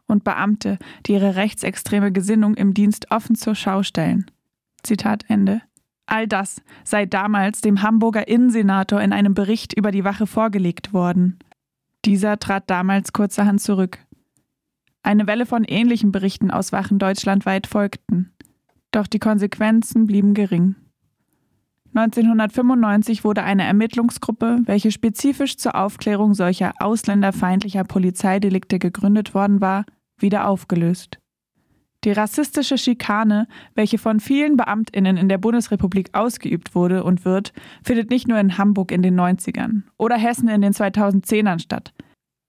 [0.07, 4.29] und Beamte, die ihre rechtsextreme Gesinnung im Dienst offen zur Schau stellen.
[4.83, 5.61] Zitat Ende.
[6.05, 11.39] All das sei damals dem Hamburger Innensenator in einem Bericht über die Wache vorgelegt worden.
[12.05, 13.99] Dieser trat damals kurzerhand zurück.
[15.01, 18.31] Eine Welle von ähnlichen Berichten aus Wachen deutschlandweit folgten.
[18.91, 20.75] Doch die Konsequenzen blieben gering.
[21.95, 29.85] 1995 wurde eine Ermittlungsgruppe, welche spezifisch zur Aufklärung solcher ausländerfeindlicher Polizeidelikte gegründet worden war,
[30.17, 31.19] wieder aufgelöst.
[32.03, 37.51] Die rassistische Schikane, welche von vielen Beamtinnen in der Bundesrepublik ausgeübt wurde und wird,
[37.83, 41.93] findet nicht nur in Hamburg in den 90ern oder Hessen in den 2010ern statt.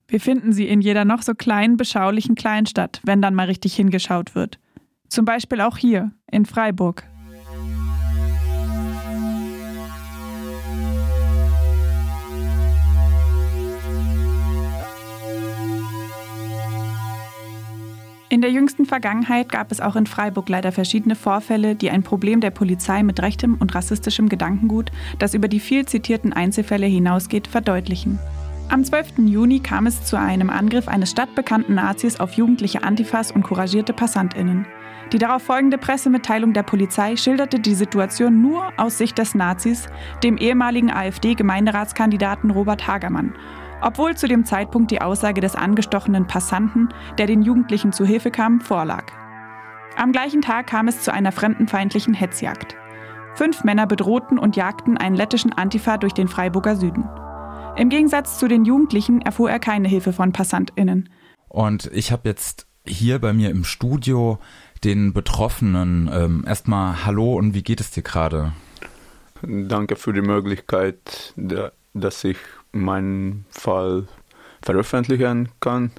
[0.08, 4.34] Wir finden sie in jeder noch so kleinen, beschaulichen Kleinstadt, wenn dann mal richtig hingeschaut
[4.34, 4.58] wird.
[5.08, 7.04] Zum Beispiel auch hier, in Freiburg.
[18.36, 22.42] In der jüngsten Vergangenheit gab es auch in Freiburg leider verschiedene Vorfälle, die ein Problem
[22.42, 28.18] der Polizei mit rechtem und rassistischem Gedankengut, das über die viel zitierten Einzelfälle hinausgeht, verdeutlichen.
[28.68, 29.20] Am 12.
[29.24, 34.66] Juni kam es zu einem Angriff eines stadtbekannten Nazis auf jugendliche Antifas und couragierte PassantInnen.
[35.14, 39.86] Die darauf folgende Pressemitteilung der Polizei schilderte die Situation nur aus Sicht des Nazis,
[40.22, 43.32] dem ehemaligen AfD-Gemeinderatskandidaten Robert Hagermann
[43.82, 48.60] obwohl zu dem Zeitpunkt die Aussage des angestochenen Passanten, der den Jugendlichen zu Hilfe kam,
[48.60, 49.12] vorlag.
[49.96, 52.76] Am gleichen Tag kam es zu einer fremdenfeindlichen Hetzjagd.
[53.34, 57.08] Fünf Männer bedrohten und jagten einen lettischen Antifa durch den Freiburger Süden.
[57.76, 61.10] Im Gegensatz zu den Jugendlichen erfuhr er keine Hilfe von PassantInnen.
[61.48, 64.38] Und ich habe jetzt hier bei mir im Studio
[64.84, 66.10] den Betroffenen.
[66.12, 68.52] Ähm, erstmal Hallo und wie geht es dir gerade?
[69.42, 71.34] Danke für die Möglichkeit,
[71.92, 72.38] dass ich
[72.80, 74.06] meinen Fall
[74.62, 75.92] veröffentlichen kann.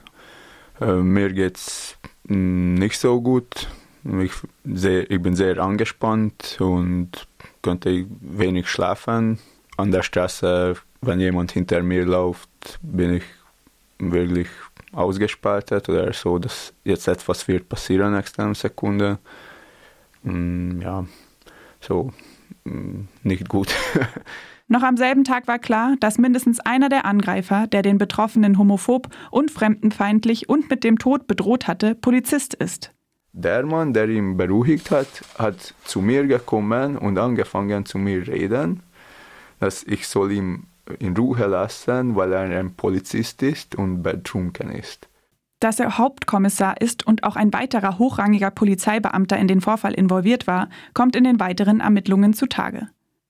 [0.79, 3.67] Äh, mir geht's nicht so gut.
[4.21, 4.31] Ich,
[4.63, 7.27] sehr, ich bin sehr angespannt und
[7.61, 9.39] könnte wenig schlafen.
[9.75, 12.49] An der Straße, wenn jemand hinter mir läuft,
[12.81, 13.23] bin ich
[13.99, 14.47] wirklich
[14.93, 19.19] ausgespaltet oder so, dass jetzt etwas wird passieren nächste Sekunde.
[20.23, 21.05] Ja,
[21.81, 22.13] so
[23.23, 23.73] nicht gut.
[24.69, 29.08] Noch am selben Tag war klar, dass mindestens einer der Angreifer, der den Betroffenen homophob
[29.32, 32.91] und fremdenfeindlich und mit dem Tod bedroht hatte, Polizist ist.
[33.32, 38.82] Der Mann, der ihn beruhigt hat, hat zu mir gekommen und angefangen zu mir reden,
[39.60, 40.63] dass ich soll ihn
[40.99, 45.08] in Ruhe lassen, weil er ein Polizist ist und betrunken ist.
[45.60, 50.69] Dass er Hauptkommissar ist und auch ein weiterer hochrangiger Polizeibeamter in den Vorfall involviert war,
[50.93, 52.89] kommt in den weiteren Ermittlungen zutage.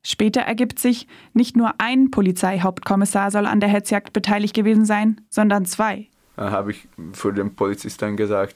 [0.10, 5.65] Später ergibt sich, nicht nur ein Polizeihauptkommissar soll an der Hetzjagd beteiligt gewesen sein, sondern
[5.65, 6.08] zwei.
[6.38, 8.56] Dann habe ich für den Polizisten gesagt,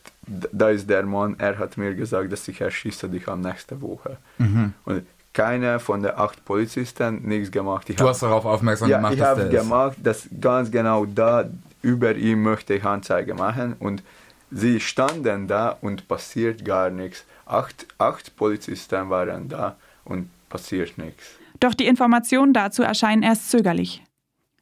[0.54, 4.16] da ist der Mann, er hat mir gesagt, dass ich erschieße dich am nächsten Woche.
[4.38, 4.74] Mhm.
[4.86, 7.90] Und keiner von den acht Polizisten nichts gemacht.
[7.90, 11.50] Ich du hab, hast darauf aufmerksam ja, gemacht, ich habe gemacht, dass ganz genau da
[11.82, 14.04] über ihm möchte ich Anzeige machen und
[14.52, 17.26] sie standen da und passiert gar nichts.
[17.46, 21.41] Acht, acht Polizisten waren da und passiert nichts.
[21.62, 24.04] Doch die Informationen dazu erscheinen erst zögerlich.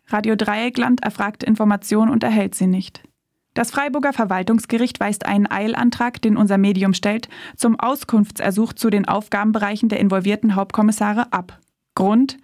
[0.08, 3.02] Radio Dreieckland erfragt Informationen und erhält sie nicht.
[3.54, 9.90] Das Freiburger Verwaltungsgericht weist einen Eilantrag, den unser Medium stellt, zum Auskunftsersuch zu den Aufgabenbereichen
[9.90, 11.60] der involvierten Hauptkommissare ab.
[11.96, 12.38] Grund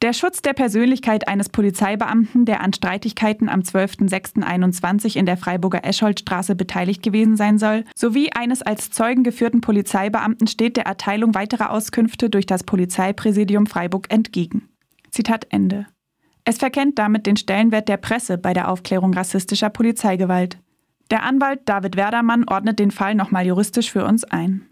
[0.00, 6.54] der Schutz der Persönlichkeit eines Polizeibeamten, der an Streitigkeiten am 12.06.21 in der Freiburger Escholtstraße
[6.54, 12.30] beteiligt gewesen sein soll, sowie eines als Zeugen geführten Polizeibeamten steht der Erteilung weiterer Auskünfte
[12.30, 14.68] durch das Polizeipräsidium Freiburg entgegen.
[15.10, 15.86] Zitat Ende.
[16.44, 20.58] Es verkennt damit den Stellenwert der Presse bei der Aufklärung rassistischer Polizeigewalt.
[21.10, 24.66] Der Anwalt David Werdermann ordnet den Fall nochmal juristisch für uns ein.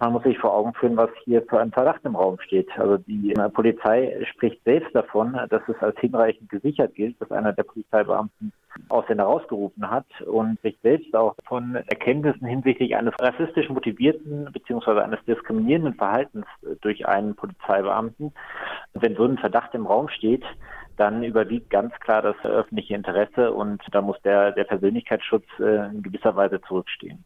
[0.00, 2.68] Man muss sich vor Augen führen, was hier für ein Verdacht im Raum steht.
[2.78, 7.64] Also die Polizei spricht selbst davon, dass es als hinreichend gesichert gilt, dass einer der
[7.64, 8.52] Polizeibeamten
[8.88, 15.00] Ausländer rausgerufen hat und sich selbst auch von Erkenntnissen hinsichtlich eines rassistisch motivierten bzw.
[15.00, 16.46] eines diskriminierenden Verhaltens
[16.80, 18.32] durch einen Polizeibeamten,
[18.94, 20.44] wenn so ein Verdacht im Raum steht,
[20.96, 26.02] dann überwiegt ganz klar das öffentliche Interesse und da muss der, der Persönlichkeitsschutz äh, in
[26.02, 27.24] gewisser Weise zurückstehen.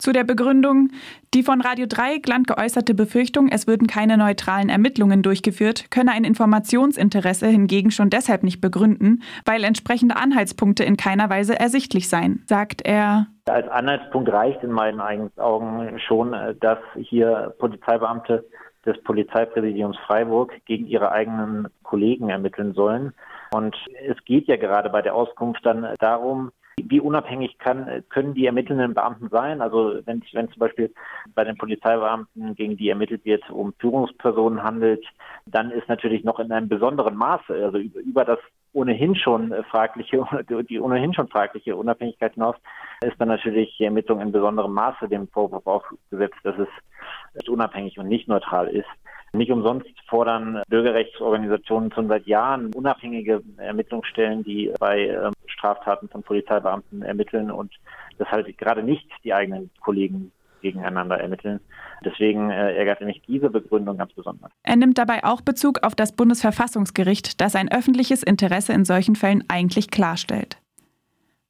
[0.00, 0.88] Zu der Begründung,
[1.34, 7.46] die von Radio Dreieckland geäußerte Befürchtung, es würden keine neutralen Ermittlungen durchgeführt, könne ein Informationsinteresse
[7.48, 13.26] hingegen schon deshalb nicht begründen, weil entsprechende Anhaltspunkte in keiner Weise ersichtlich seien, sagt er.
[13.44, 15.00] Als Anhaltspunkt reicht in meinen
[15.36, 18.46] Augen schon, äh, dass hier Polizeibeamte
[18.86, 23.12] des Polizeipräsidiums Freiburg gegen ihre eigenen Kollegen ermitteln sollen.
[23.52, 23.76] Und
[24.08, 26.52] es geht ja gerade bei der Auskunft dann darum,
[26.88, 29.60] wie unabhängig kann, können die ermittelnden Beamten sein?
[29.60, 30.92] Also wenn, wenn zum Beispiel
[31.34, 35.04] bei den Polizeibeamten, gegen die ermittelt wird, um Führungspersonen handelt,
[35.46, 38.38] dann ist natürlich noch in einem besonderen Maße, also über, über das
[38.72, 40.24] ohnehin schon fragliche,
[40.68, 42.56] die ohnehin schon fragliche Unabhängigkeit hinaus,
[43.02, 48.08] ist dann natürlich die Ermittlung in besonderem Maße dem Vorwurf aufgesetzt, dass es unabhängig und
[48.08, 48.88] nicht neutral ist.
[49.32, 57.02] Nicht umsonst fordern Bürgerrechtsorganisationen schon seit Jahren unabhängige Ermittlungsstellen, die bei ähm, Straftaten von Polizeibeamten
[57.02, 57.72] ermitteln und
[58.18, 61.60] das halt gerade nicht die eigenen Kollegen gegeneinander ermitteln.
[62.04, 64.50] Deswegen äh, ärgert mich diese Begründung ganz besonders.
[64.62, 69.44] Er nimmt dabei auch Bezug auf das Bundesverfassungsgericht, das ein öffentliches Interesse in solchen Fällen
[69.48, 70.58] eigentlich klarstellt.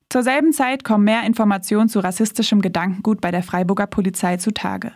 [0.09, 4.93] Zur selben Zeit kommen mehr Informationen zu rassistischem Gedankengut bei der Freiburger Polizei zutage.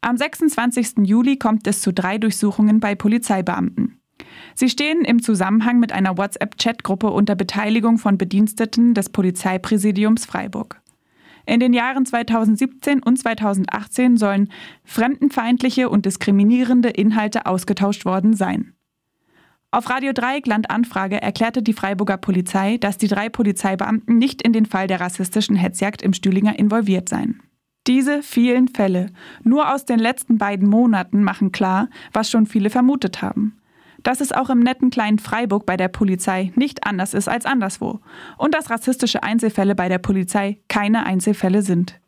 [0.00, 0.98] Am 26.
[1.04, 4.00] Juli kommt es zu drei Durchsuchungen bei Polizeibeamten.
[4.54, 10.80] Sie stehen im Zusammenhang mit einer WhatsApp-Chatgruppe unter Beteiligung von Bediensteten des Polizeipräsidiums Freiburg.
[11.46, 14.52] In den Jahren 2017 und 2018 sollen
[14.84, 18.74] fremdenfeindliche und diskriminierende Inhalte ausgetauscht worden sein.
[19.70, 24.66] Auf Radio Dreieckland Anfrage erklärte die Freiburger Polizei, dass die drei Polizeibeamten nicht in den
[24.66, 27.42] Fall der rassistischen Hetzjagd im Stühlinger involviert seien.
[27.88, 29.06] Diese vielen Fälle,
[29.42, 33.62] nur aus den letzten beiden Monaten, machen klar, was schon viele vermutet haben.
[34.02, 38.00] Dass es auch im netten kleinen Freiburg bei der Polizei nicht anders ist als anderswo
[38.36, 41.98] und dass rassistische Einzelfälle bei der Polizei keine Einzelfälle sind.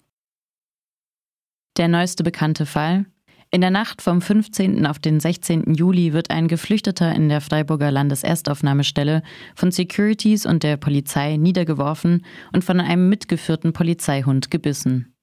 [1.78, 3.06] Der neueste bekannte Fall.
[3.50, 4.84] In der Nacht vom 15.
[4.84, 5.74] auf den 16.
[5.74, 9.22] Juli wird ein Geflüchteter in der Freiburger Landeserstaufnahmestelle
[9.56, 15.14] von Securities und der Polizei niedergeworfen und von einem mitgeführten Polizeihund gebissen.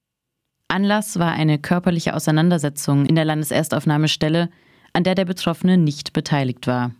[0.68, 4.50] Anlass war eine körperliche Auseinandersetzung in der Landeserstaufnahmestelle,
[4.92, 6.90] an der der Betroffene nicht beteiligt war.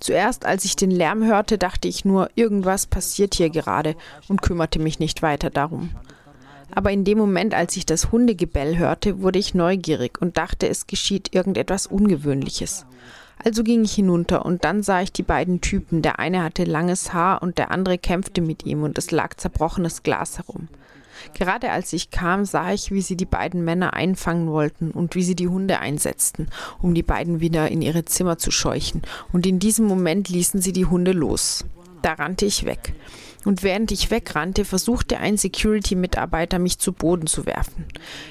[0.00, 3.94] Zuerst, als ich den Lärm hörte, dachte ich nur, irgendwas passiert hier gerade
[4.28, 5.90] und kümmerte mich nicht weiter darum.
[6.74, 10.88] Aber in dem Moment, als ich das Hundegebell hörte, wurde ich neugierig und dachte, es
[10.88, 12.86] geschieht irgendetwas Ungewöhnliches.
[13.46, 16.02] Also ging ich hinunter und dann sah ich die beiden Typen.
[16.02, 20.02] Der eine hatte langes Haar und der andere kämpfte mit ihm und es lag zerbrochenes
[20.02, 20.66] Glas herum.
[21.32, 25.22] Gerade als ich kam, sah ich, wie sie die beiden Männer einfangen wollten und wie
[25.22, 26.48] sie die Hunde einsetzten,
[26.82, 29.02] um die beiden wieder in ihre Zimmer zu scheuchen.
[29.32, 31.64] Und in diesem Moment ließen sie die Hunde los.
[32.06, 32.94] Da rannte ich weg
[33.44, 37.84] und während ich wegrannte, versuchte ein Security-Mitarbeiter mich zu Boden zu werfen.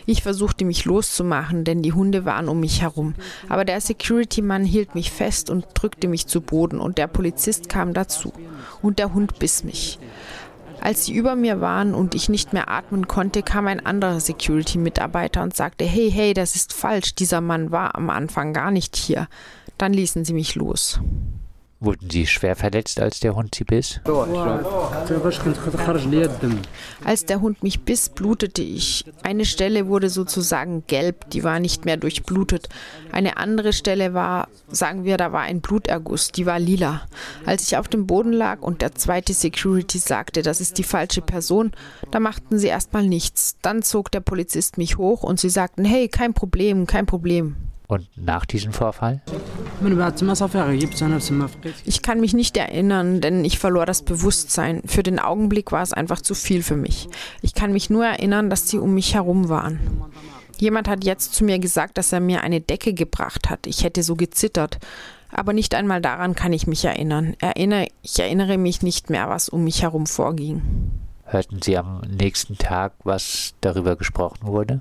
[0.06, 3.16] Ich versuchte mich loszumachen, denn die Hunde waren um mich herum.
[3.50, 7.94] Aber der Security-Mann hielt mich fest und drückte mich zu Boden und der Polizist kam
[7.94, 8.32] dazu.
[8.82, 10.00] Und der Hund biss mich.
[10.80, 15.44] Als sie über mir waren und ich nicht mehr atmen konnte, kam ein anderer Security-Mitarbeiter
[15.44, 19.28] und sagte, hey, hey, das ist falsch, dieser Mann war am Anfang gar nicht hier.
[19.78, 21.02] Dann ließen sie mich los.
[21.82, 24.00] Wurden Sie schwer verletzt, als der Hund Sie biss?
[27.04, 29.04] Als der Hund mich biss, blutete ich.
[29.24, 32.70] Eine Stelle wurde sozusagen gelb, die war nicht mehr durchblutet.
[33.12, 37.02] Eine andere Stelle war, sagen wir, da war ein Bluterguss, die war lila.
[37.46, 41.22] Als ich auf dem Boden lag und der zweite Security sagte, das ist die falsche
[41.22, 41.74] Person,
[42.10, 43.58] da machten sie erstmal nichts.
[43.62, 47.58] Dann zog der Polizist mich hoch und sie sagten, hey, kein Problem, kein Problem.
[47.88, 49.22] Und nach diesem Vorfall?
[51.86, 54.82] Ich kann mich nicht erinnern, denn ich verlor das Bewusstsein.
[54.86, 57.08] Für den Augenblick war es einfach zu viel für mich.
[57.42, 59.80] Ich kann mich nur erinnern, dass sie um mich herum waren.
[60.58, 63.68] Jemand hat jetzt zu mir gesagt, dass er mir eine Decke gebracht hat.
[63.68, 64.80] Ich hätte so gezittert.
[65.32, 67.36] Aber nicht einmal daran kann ich mich erinnern.
[67.40, 70.62] Erinnere, ich erinnere mich nicht mehr, was um mich herum vorging.
[71.28, 74.80] Hörten Sie am nächsten Tag, was darüber gesprochen wurde?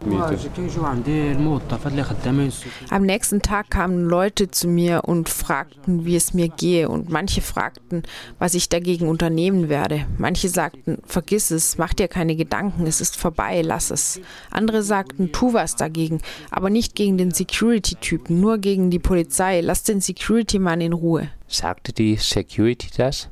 [2.90, 6.90] Am nächsten Tag kamen Leute zu mir und fragten, wie es mir gehe.
[6.90, 8.02] Und manche fragten,
[8.38, 10.04] was ich dagegen unternehmen werde.
[10.18, 14.20] Manche sagten, vergiss es, mach dir keine Gedanken, es ist vorbei, lass es.
[14.50, 19.62] Andere sagten, tu was dagegen, aber nicht gegen den Security-Typen, nur gegen die Polizei.
[19.62, 21.30] Lass den Security-Mann in Ruhe.
[21.46, 23.28] Sagte die Security das?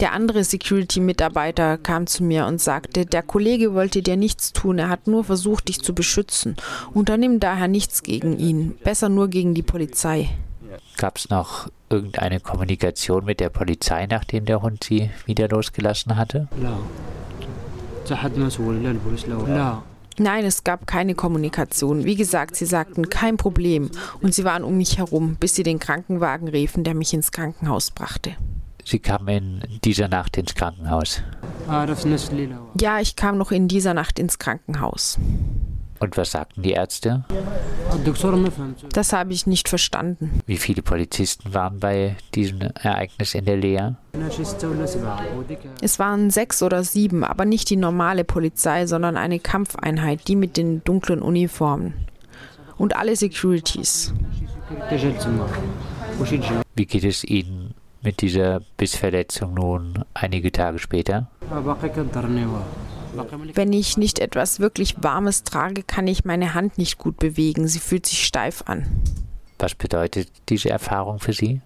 [0.00, 4.88] Der andere Security-Mitarbeiter kam zu mir und sagte, der Kollege wollte dir nichts tun, er
[4.88, 6.56] hat nur versucht, dich zu beschützen.
[6.92, 10.28] Unternimm daher nichts gegen ihn, besser nur gegen die Polizei.
[10.96, 16.48] Gab es noch irgendeine Kommunikation mit der Polizei, nachdem der Hund sie wieder losgelassen hatte?
[20.18, 22.04] Nein, es gab keine Kommunikation.
[22.04, 25.78] Wie gesagt, sie sagten kein Problem und sie waren um mich herum, bis sie den
[25.78, 28.36] Krankenwagen riefen, der mich ins Krankenhaus brachte.
[28.84, 31.22] Sie kamen in dieser Nacht ins Krankenhaus.
[32.80, 35.18] Ja, ich kam noch in dieser Nacht ins Krankenhaus.
[36.00, 37.24] Und was sagten die Ärzte?
[38.94, 40.40] Das habe ich nicht verstanden.
[40.46, 43.90] Wie viele Polizisten waren bei diesem Ereignis in der Lea?
[45.82, 50.56] Es waren sechs oder sieben, aber nicht die normale Polizei, sondern eine Kampfeinheit, die mit
[50.56, 51.92] den dunklen Uniformen.
[52.78, 54.14] Und alle Securities.
[56.76, 61.28] Wie geht es Ihnen mit dieser Bissverletzung nun einige Tage später?
[63.54, 67.66] Wenn ich nicht etwas wirklich Warmes trage, kann ich meine Hand nicht gut bewegen.
[67.68, 68.86] Sie fühlt sich steif an.
[69.58, 71.60] Was bedeutet diese Erfahrung für Sie?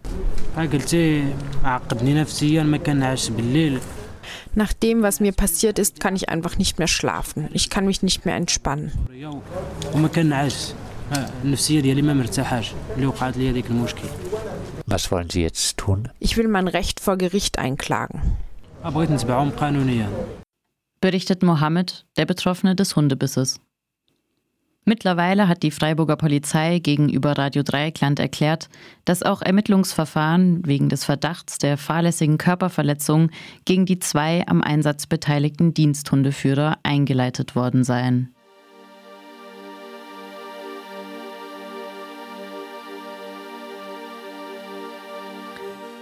[4.55, 7.49] Nach dem, was mir passiert ist, kann ich einfach nicht mehr schlafen.
[7.53, 8.93] Ich kann mich nicht mehr entspannen.
[14.87, 16.09] Was wollen Sie jetzt tun?
[16.19, 18.23] Ich will mein Recht vor Gericht einklagen.
[21.05, 23.61] Berichtet Mohammed, der Betroffene des Hundebisses.
[24.87, 28.71] Mittlerweile hat die Freiburger Polizei gegenüber Radio Dreieckland erklärt,
[29.05, 33.29] dass auch Ermittlungsverfahren wegen des Verdachts der fahrlässigen Körperverletzung
[33.67, 38.35] gegen die zwei am Einsatz beteiligten Diensthundeführer eingeleitet worden seien.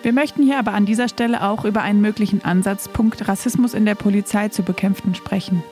[0.03, 3.95] Wir möchten hier aber an dieser Stelle auch über einen möglichen Ansatzpunkt, Rassismus in der
[3.95, 5.63] Polizei zu bekämpfen, sprechen.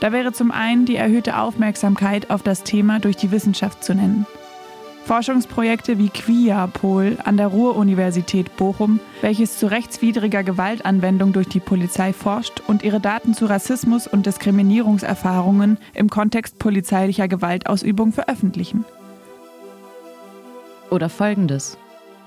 [0.00, 4.26] Da wäre zum einen die erhöhte Aufmerksamkeit auf das Thema durch die Wissenschaft zu nennen.
[5.06, 12.60] Forschungsprojekte wie QIAPOL an der Ruhr-Universität Bochum, welches zu rechtswidriger Gewaltanwendung durch die Polizei forscht
[12.66, 18.84] und ihre Daten zu Rassismus und Diskriminierungserfahrungen im Kontext polizeilicher Gewaltausübung veröffentlichen.
[20.90, 21.78] Oder folgendes.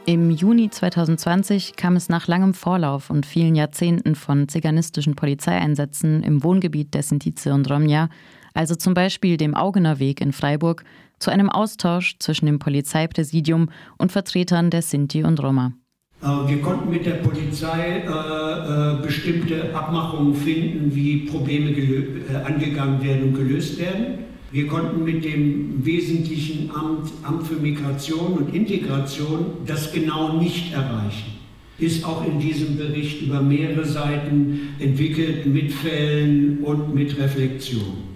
[0.09, 6.43] Im Juni 2020 kam es nach langem Vorlauf und vielen Jahrzehnten von ziganistischen Polizeieinsätzen im
[6.43, 8.09] Wohngebiet der Sintize und Romja,
[8.55, 10.83] also zum Beispiel dem Augener Weg in Freiburg,
[11.19, 13.69] zu einem Austausch zwischen dem Polizeipräsidium
[13.99, 15.73] und Vertretern der Sinti und Roma.
[16.21, 23.25] Wir konnten mit der Polizei äh, äh, bestimmte Abmachungen finden, wie Probleme äh, angegangen werden
[23.25, 24.25] und gelöst werden.
[24.51, 31.37] Wir konnten mit dem wesentlichen Amt, Amt für Migration und Integration das genau nicht erreichen.
[31.77, 38.09] Ist auch in diesem Bericht über mehrere Seiten entwickelt mit Fällen und mit Reflexion.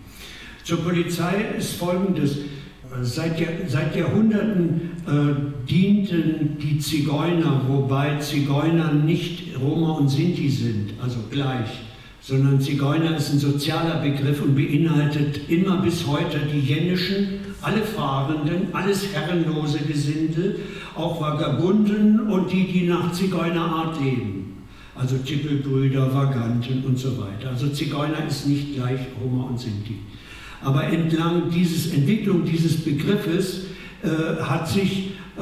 [0.64, 2.40] Zur Polizei ist Folgendes.
[3.02, 11.18] Seit, seit Jahrhunderten äh, dienten die Zigeuner, wobei Zigeuner nicht Roma und Sinti sind, also
[11.32, 11.70] gleich
[12.24, 18.74] sondern Zigeuner ist ein sozialer Begriff und beinhaltet immer bis heute die Jennischen, alle Fahrenden,
[18.74, 20.60] alles herrenlose Gesindel
[20.96, 24.64] auch Vagabunden und die, die nach Zigeunerart leben.
[24.96, 27.50] Also Tippelbrüder, Vaganten und so weiter.
[27.50, 29.98] Also Zigeuner ist nicht gleich Roma und Sinti.
[30.62, 33.66] Aber entlang dieses Entwicklung dieses Begriffes
[34.04, 35.42] äh, hat sich äh,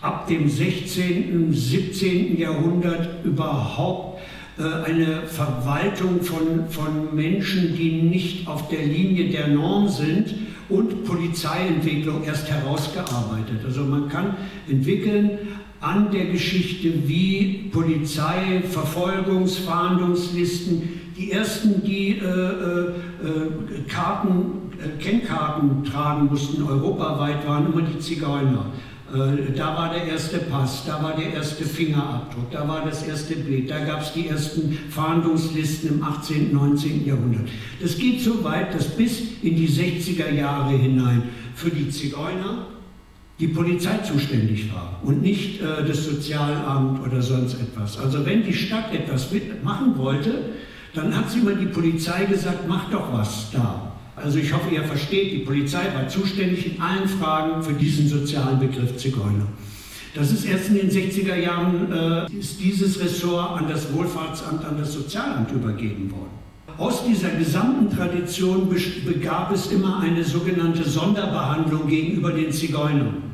[0.00, 2.38] ab dem 16., 17.
[2.38, 4.07] Jahrhundert überhaupt
[4.58, 10.34] eine Verwaltung von, von Menschen, die nicht auf der Linie der Norm sind
[10.68, 13.60] und Polizeientwicklung erst herausgearbeitet.
[13.64, 14.36] Also man kann
[14.68, 15.38] entwickeln
[15.80, 20.82] an der Geschichte, wie Polizei, Verfolgungsfahndungslisten,
[21.16, 22.92] die ersten, die äh, äh,
[23.88, 28.66] Karten, äh, Kennkarten tragen mussten, europaweit waren immer die Zigeuner.
[29.14, 33.36] Äh, da war der erste Pass, da war der erste Fingerabdruck, da war das erste
[33.36, 37.06] Bild, da gab es die ersten Fahndungslisten im 18., 19.
[37.06, 37.48] Jahrhundert.
[37.80, 41.22] Das geht so weit, dass bis in die 60er Jahre hinein
[41.54, 42.66] für die Zigeuner
[43.40, 47.98] die Polizei zuständig war und nicht äh, das Sozialamt oder sonst etwas.
[47.98, 49.28] Also wenn die Stadt etwas
[49.62, 50.50] machen wollte,
[50.94, 53.92] dann hat sie mal die Polizei gesagt, mach doch was da.
[54.22, 58.58] Also ich hoffe, ihr versteht, die Polizei war zuständig in allen Fragen für diesen sozialen
[58.58, 59.46] Begriff Zigeuner.
[60.14, 64.78] Das ist erst in den 60er Jahren, äh, ist dieses Ressort an das Wohlfahrtsamt, an
[64.78, 66.38] das Sozialamt übergeben worden.
[66.78, 68.68] Aus dieser gesamten Tradition
[69.04, 73.28] begab es immer eine sogenannte Sonderbehandlung gegenüber den Zigeunern.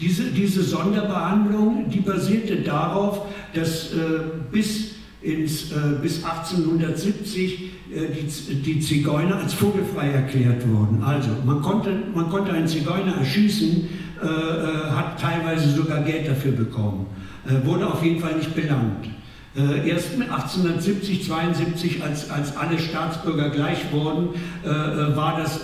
[0.00, 4.20] Diese, diese Sonderbehandlung, die basierte darauf, dass äh,
[4.50, 4.91] bis,
[5.22, 7.62] ins, äh, bis 1870
[7.94, 11.02] äh, die, die Zigeuner als vogelfrei erklärt wurden.
[11.02, 13.88] Also man konnte, man konnte einen Zigeuner erschießen,
[14.22, 17.06] äh, äh, hat teilweise sogar Geld dafür bekommen,
[17.46, 19.08] äh, wurde auf jeden Fall nicht belangt.
[19.54, 24.30] Äh, erst 1870, 72, als, als alle Staatsbürger gleich wurden,
[24.64, 25.60] äh, war das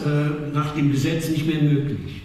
[0.52, 2.22] nach dem Gesetz nicht mehr möglich.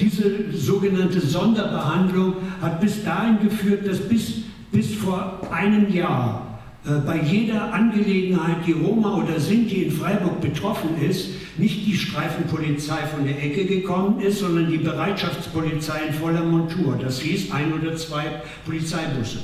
[0.00, 6.51] Diese sogenannte Sonderbehandlung hat bis dahin geführt, dass bis, bis vor einem Jahr äh,
[6.84, 11.28] bei jeder Angelegenheit, die Roma oder Sinti in Freiburg betroffen ist,
[11.58, 16.98] nicht die Streifenpolizei von der Ecke gekommen ist, sondern die Bereitschaftspolizei in voller Montur.
[17.00, 19.38] Das hieß ein oder zwei Polizeibusse.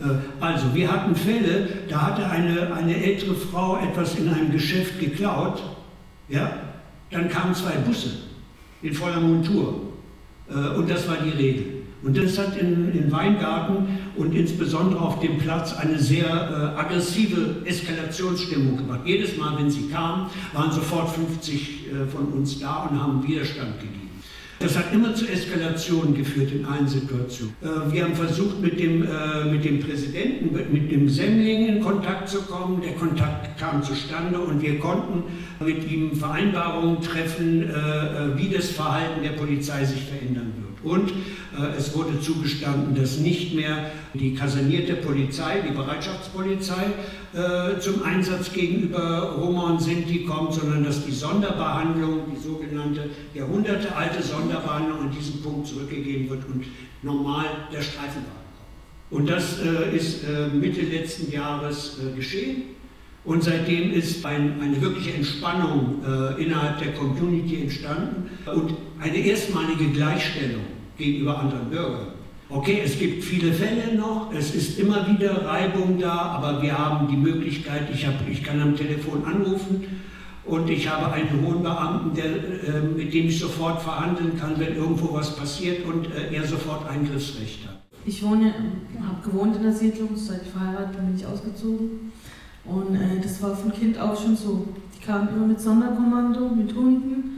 [0.00, 0.04] Äh,
[0.40, 5.62] also, wir hatten Fälle, da hatte eine, eine ältere Frau etwas in einem Geschäft geklaut,
[6.28, 6.50] ja,
[7.10, 8.10] dann kamen zwei Busse
[8.82, 9.92] in voller Montur.
[10.48, 11.75] Äh, und das war die Regel.
[12.06, 17.56] Und das hat in, in Weingarten und insbesondere auf dem Platz eine sehr äh, aggressive
[17.64, 19.00] Eskalationsstimmung gemacht.
[19.04, 23.80] Jedes Mal, wenn sie kamen, waren sofort 50 äh, von uns da und haben Widerstand
[23.80, 24.06] gegeben.
[24.60, 27.54] Das hat immer zu Eskalationen geführt in allen Situationen.
[27.60, 32.28] Äh, wir haben versucht, mit dem, äh, mit dem Präsidenten, mit dem Semmling in Kontakt
[32.28, 32.82] zu kommen.
[32.82, 35.24] Der Kontakt kam zustande und wir konnten
[35.58, 40.65] mit ihm Vereinbarungen treffen, äh, wie das Verhalten der Polizei sich verändern wird.
[40.86, 46.84] Und äh, es wurde zugestanden, dass nicht mehr die kasernierte Polizei, die Bereitschaftspolizei,
[47.34, 54.22] äh, zum Einsatz gegenüber Roma und Sinti kommt, sondern dass die Sonderbehandlung, die sogenannte jahrhundertealte
[54.22, 56.64] Sonderbehandlung an diesem Punkt zurückgegeben wird und
[57.02, 58.46] normal der Streifenwagen.
[59.10, 62.62] Und das äh, ist äh, Mitte letzten Jahres äh, geschehen.
[63.24, 69.86] Und seitdem ist ein, eine wirkliche Entspannung äh, innerhalb der Community entstanden und eine erstmalige
[69.86, 72.08] Gleichstellung gegenüber anderen Bürgern.
[72.48, 77.08] Okay, es gibt viele Fälle noch, es ist immer wieder Reibung da, aber wir haben
[77.08, 79.84] die Möglichkeit, ich, hab, ich kann am Telefon anrufen
[80.44, 84.76] und ich habe einen hohen Beamten, der, äh, mit dem ich sofort verhandeln kann, wenn
[84.76, 87.82] irgendwo was passiert und äh, er sofort Eingriffsrecht hat.
[88.04, 88.54] Ich wohne,
[89.04, 92.12] habe gewohnt in der Siedlung, seit ich verheiratet bin, bin ich ausgezogen.
[92.64, 94.68] Und äh, das war von Kind auch schon so.
[94.96, 97.36] Die kamen immer mit Sonderkommando, mit Hunden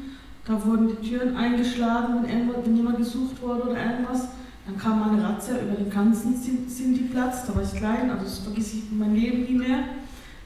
[0.48, 4.28] da wurden die Türen eingeschlagen, wenn, wenn jemand gesucht wurde oder irgendwas.
[4.66, 7.46] Dann kam mal eine Razzia über den ganzen Sinti-Platz.
[7.46, 9.78] Da war ich klein, also das vergesse ich mein Leben nie mehr.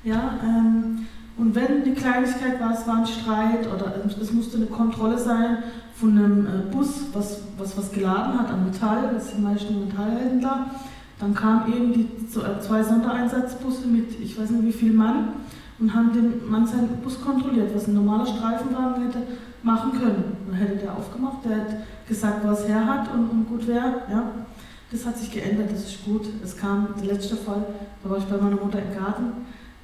[0.02, 4.66] Ja, ähm, und wenn eine Kleinigkeit war, es war ein Streit oder es musste eine
[4.66, 5.58] Kontrolle sein
[5.94, 10.66] von einem äh, Bus, was, was was geladen hat an Metall, das sind meistens Metallhändler,
[11.20, 15.28] dann kamen eben die äh, zwei Sondereinsatzbusse mit, ich weiß nicht wie viel Mann,
[15.78, 19.18] und haben den Mann seinen Bus kontrolliert, was ein normaler Streifenwagen hätte
[19.62, 20.36] machen können.
[20.46, 24.02] Dann hätte der aufgemacht, der hat gesagt, was er hat und, und gut wäre.
[24.10, 24.32] Ja.
[24.90, 26.26] Das hat sich geändert, das ist gut.
[26.44, 27.64] Es kam der letzte Fall,
[28.02, 29.32] da war ich bei meiner Mutter im Garten.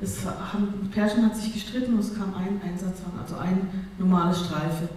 [0.01, 3.69] Es haben, ein Pärchen hat sich gestritten und es kam ein Einsatzwagen, also ein
[3.99, 4.89] normale Streife.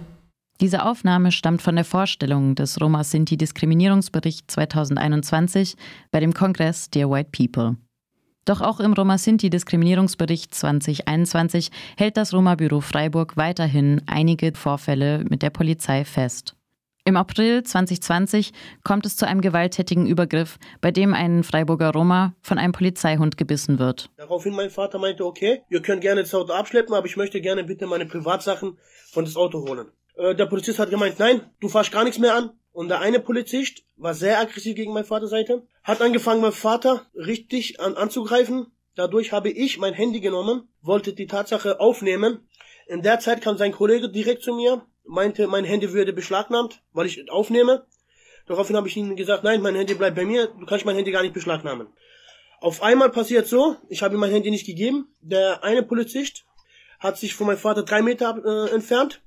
[0.60, 5.76] Diese Aufnahme stammt von der Vorstellung des Roma-Sinti-Diskriminierungsbericht 2021
[6.12, 7.76] bei dem Kongress Dear White People.
[8.44, 16.04] Doch auch im Roma-Sinti-Diskriminierungsbericht 2021 hält das Roma-Büro Freiburg weiterhin einige Vorfälle mit der Polizei
[16.04, 16.56] fest.
[17.04, 18.52] Im April 2020
[18.84, 23.80] kommt es zu einem gewalttätigen Übergriff, bei dem ein Freiburger Roma von einem Polizeihund gebissen
[23.80, 24.08] wird.
[24.16, 27.64] Daraufhin mein Vater meinte, okay, ihr könnt gerne das Auto abschleppen, aber ich möchte gerne
[27.64, 28.78] bitte meine Privatsachen
[29.10, 29.88] von das Auto holen.
[30.14, 32.50] Äh, der Polizist hat gemeint, nein, du fahrst gar nichts mehr an.
[32.72, 37.80] Und der eine Polizist war sehr aggressiv gegen meine Vaterseite, hat angefangen, meinen Vater richtig
[37.80, 38.66] an, anzugreifen.
[38.94, 42.48] Dadurch habe ich mein Handy genommen, wollte die Tatsache aufnehmen.
[42.88, 47.06] In der Zeit kam sein Kollege direkt zu mir, meinte, mein Handy würde beschlagnahmt, weil
[47.06, 47.86] ich aufnehme.
[48.46, 51.12] Daraufhin habe ich ihm gesagt, nein, mein Handy bleibt bei mir, du kannst mein Handy
[51.12, 51.88] gar nicht beschlagnahmen.
[52.60, 55.14] Auf einmal passiert so, ich habe ihm mein Handy nicht gegeben.
[55.20, 56.44] Der eine Polizist
[57.00, 59.20] hat sich von meinem Vater drei Meter äh, entfernt,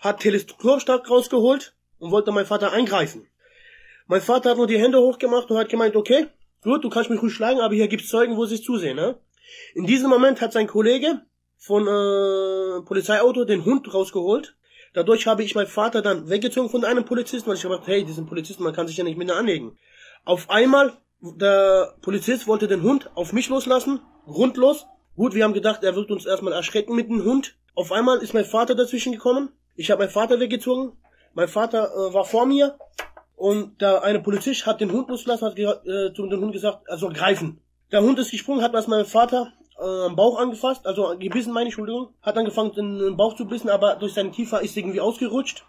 [0.00, 3.26] hat Teleskopstab rausgeholt und wollte meinen Vater eingreifen.
[4.06, 6.26] Mein Vater hat nur die Hände hochgemacht und hat gemeint, okay,
[6.62, 8.96] gut, du kannst mich ruhig schlagen, aber hier gibt's Zeugen, wo sie es zusehen.
[8.96, 9.18] Ne?
[9.74, 11.20] In diesem Moment hat sein Kollege
[11.58, 14.56] von äh, Polizeiauto den Hund rausgeholt.
[14.94, 18.26] Dadurch habe ich meinen Vater dann weggezogen von einem Polizisten, weil ich gedacht, hey, diesen
[18.26, 19.76] Polizisten, man kann sich ja nicht mit anlegen.
[20.24, 24.86] Auf einmal, der Polizist wollte den Hund auf mich loslassen, grundlos.
[25.16, 27.56] Gut, wir haben gedacht, er wird uns erstmal erschrecken mit dem Hund.
[27.74, 29.50] Auf einmal ist mein Vater dazwischen gekommen.
[29.74, 30.92] Ich habe meinen Vater weggezogen.
[31.34, 32.76] Mein Vater äh, war vor mir
[33.36, 37.12] und der eine Polizist hat den Hund losgelassen, hat äh, zu dem Hund gesagt, soll
[37.12, 37.60] greifen.
[37.92, 41.66] Der Hund ist gesprungen, hat erst meinen Vater äh, am Bauch angefasst, also gebissen meine
[41.66, 45.64] Entschuldigung, hat angefangen den Bauch zu bissen, aber durch seinen Kiefer ist irgendwie ausgerutscht.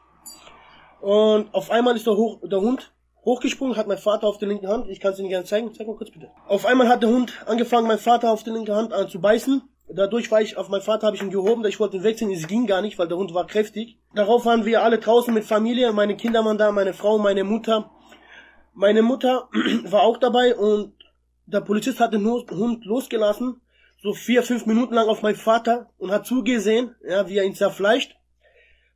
[1.01, 2.91] Und auf einmal ist der, hoch, der Hund
[3.23, 5.87] hochgesprungen, hat mein Vater auf der linken Hand, ich kann es Ihnen gerne zeigen, zeig
[5.87, 6.29] mal kurz bitte.
[6.47, 9.61] Auf einmal hat der Hund angefangen, mein Vater auf der linken Hand an zu beißen.
[9.91, 12.45] Dadurch war ich auf meinen Vater, habe ich ihn gehoben, ich wollte ihn wegziehen, es
[12.45, 13.97] ging gar nicht, weil der Hund war kräftig.
[14.13, 17.89] Darauf waren wir alle draußen mit Familie, meine Kinder waren da, meine Frau, meine Mutter.
[18.73, 19.49] Meine Mutter
[19.85, 20.93] war auch dabei und
[21.47, 23.61] der Polizist hat den Hund losgelassen,
[24.01, 27.55] so vier, fünf Minuten lang auf meinen Vater und hat zugesehen, ja, wie er ihn
[27.55, 28.15] zerfleischt.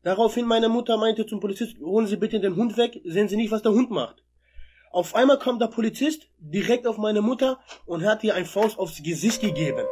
[0.03, 3.51] Daraufhin meine Mutter meinte zum Polizist, holen Sie bitte den Hund weg, sehen Sie nicht,
[3.51, 4.23] was der Hund macht.
[4.91, 9.01] Auf einmal kommt der Polizist direkt auf meine Mutter und hat ihr ein Faust aufs
[9.01, 9.85] Gesicht gegeben.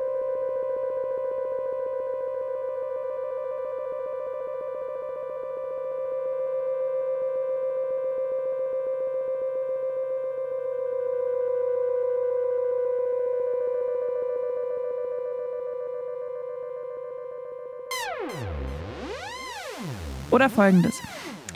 [20.32, 20.96] Oder folgendes.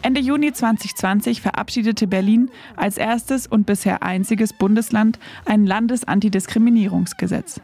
[0.01, 7.59] Ende Juni 2020 verabschiedete Berlin als erstes und bisher einziges Bundesland ein Landesantidiskriminierungsgesetz.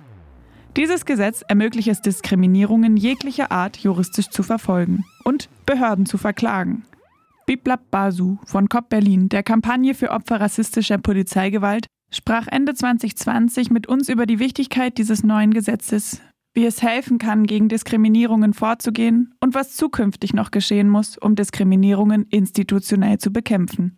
[0.75, 6.85] Dieses Gesetz ermöglicht es Diskriminierungen jeglicher Art juristisch zu verfolgen und Behörden zu verklagen.
[7.45, 13.87] Biplab Basu von COP Berlin, der Kampagne für Opfer rassistischer Polizeigewalt, sprach Ende 2020 mit
[13.87, 16.21] uns über die Wichtigkeit dieses neuen Gesetzes,
[16.53, 22.25] wie es helfen kann, gegen Diskriminierungen vorzugehen und was zukünftig noch geschehen muss, um Diskriminierungen
[22.29, 23.95] institutionell zu bekämpfen.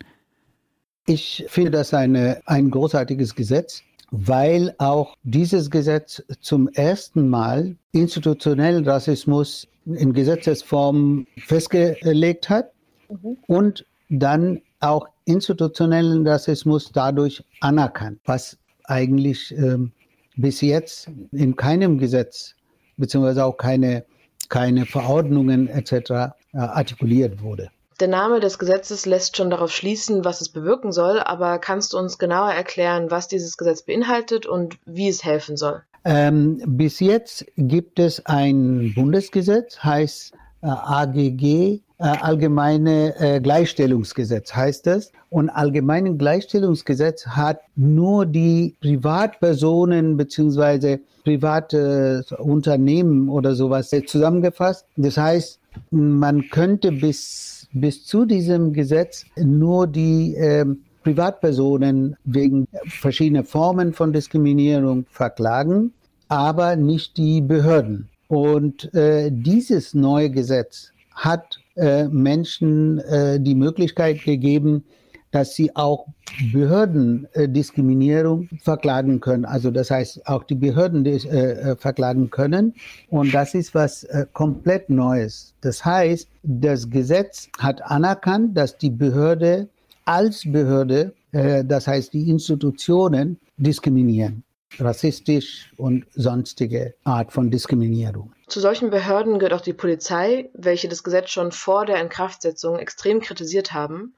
[1.06, 8.88] Ich finde das eine, ein großartiges Gesetz, weil auch dieses Gesetz zum ersten Mal institutionellen
[8.88, 12.70] Rassismus in Gesetzesform festgelegt hat
[13.08, 13.36] mhm.
[13.48, 19.92] und dann auch institutionellen Rassismus dadurch anerkannt, was eigentlich ähm,
[20.36, 22.54] bis jetzt in keinem Gesetz
[22.96, 24.04] beziehungsweise auch keine,
[24.48, 25.92] keine Verordnungen etc.
[25.92, 27.70] Äh, artikuliert wurde.
[28.00, 31.98] Der Name des Gesetzes lässt schon darauf schließen, was es bewirken soll, aber kannst du
[31.98, 35.82] uns genauer erklären, was dieses Gesetz beinhaltet und wie es helfen soll?
[36.04, 40.34] Ähm, bis jetzt gibt es ein Bundesgesetz, heißt
[40.64, 45.12] AGG äh, allgemeine äh, Gleichstellungsgesetz heißt es.
[45.30, 54.86] Und allgemeine Gleichstellungsgesetz hat nur die Privatpersonen beziehungsweise private Unternehmen oder sowas zusammengefasst.
[54.96, 55.60] Das heißt,
[55.90, 60.66] man könnte bis, bis zu diesem Gesetz nur die äh,
[61.04, 65.92] Privatpersonen wegen verschiedener Formen von Diskriminierung verklagen,
[66.28, 68.08] aber nicht die Behörden.
[68.28, 74.84] Und äh, dieses neue Gesetz hat äh, Menschen äh, die Möglichkeit gegeben,
[75.30, 76.06] dass sie auch
[76.52, 79.44] Behördendiskriminierung äh, verklagen können.
[79.44, 82.74] Also das heißt, auch die Behörden äh, äh, verklagen können.
[83.10, 85.54] Und das ist was äh, komplett Neues.
[85.60, 89.68] Das heißt, das Gesetz hat anerkannt, dass die Behörde
[90.04, 94.44] als Behörde, äh, das heißt die Institutionen, diskriminieren
[94.78, 98.32] rassistisch und sonstige Art von Diskriminierung.
[98.46, 103.20] Zu solchen Behörden gehört auch die Polizei, welche das Gesetz schon vor der Inkraftsetzung extrem
[103.20, 104.14] kritisiert haben.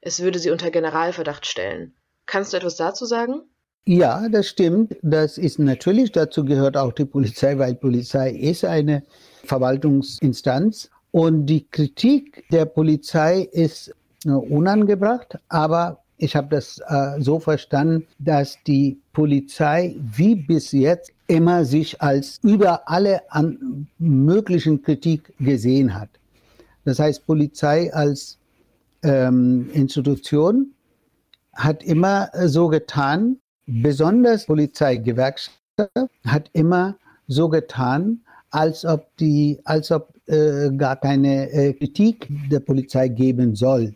[0.00, 1.94] Es würde sie unter Generalverdacht stellen.
[2.26, 3.42] Kannst du etwas dazu sagen?
[3.84, 4.96] Ja, das stimmt.
[5.02, 9.02] Das ist natürlich, dazu gehört auch die Polizei, weil Polizei ist eine
[9.44, 10.90] Verwaltungsinstanz.
[11.10, 13.94] Und die Kritik der Polizei ist
[14.26, 21.12] äh, unangebracht, aber ich habe das äh, so verstanden, dass die Polizei wie bis jetzt
[21.28, 23.22] immer sich als über alle
[23.98, 26.10] möglichen Kritik gesehen hat.
[26.84, 28.38] Das heißt, Polizei als
[29.02, 30.72] ähm, Institution
[31.54, 35.56] hat immer so getan, besonders Polizeigewerkschaft
[36.26, 36.96] hat immer
[37.26, 43.54] so getan, als ob die, als ob äh, gar keine äh, Kritik der Polizei geben
[43.54, 43.94] soll.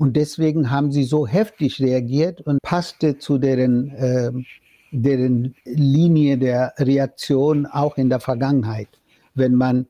[0.00, 4.32] Und deswegen haben sie so heftig reagiert und passte zu deren, äh,
[4.92, 8.88] deren Linie der Reaktion auch in der Vergangenheit.
[9.34, 9.86] Wenn man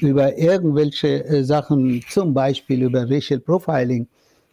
[0.00, 4.06] über irgendwelche äh, Sachen, zum Beispiel über Racial Profiling,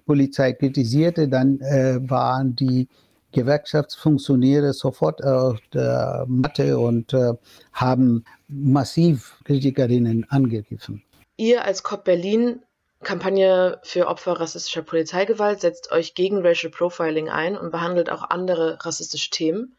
[0.07, 2.87] Polizei kritisierte, dann äh, waren die
[3.33, 7.33] Gewerkschaftsfunktionäre sofort auf der Matte und äh,
[7.71, 11.03] haben massiv Kritikerinnen angegriffen.
[11.35, 12.61] Ihr als COP Berlin
[13.03, 18.79] Kampagne für Opfer rassistischer Polizeigewalt setzt euch gegen Racial Profiling ein und behandelt auch andere
[18.81, 19.77] rassistische Themen.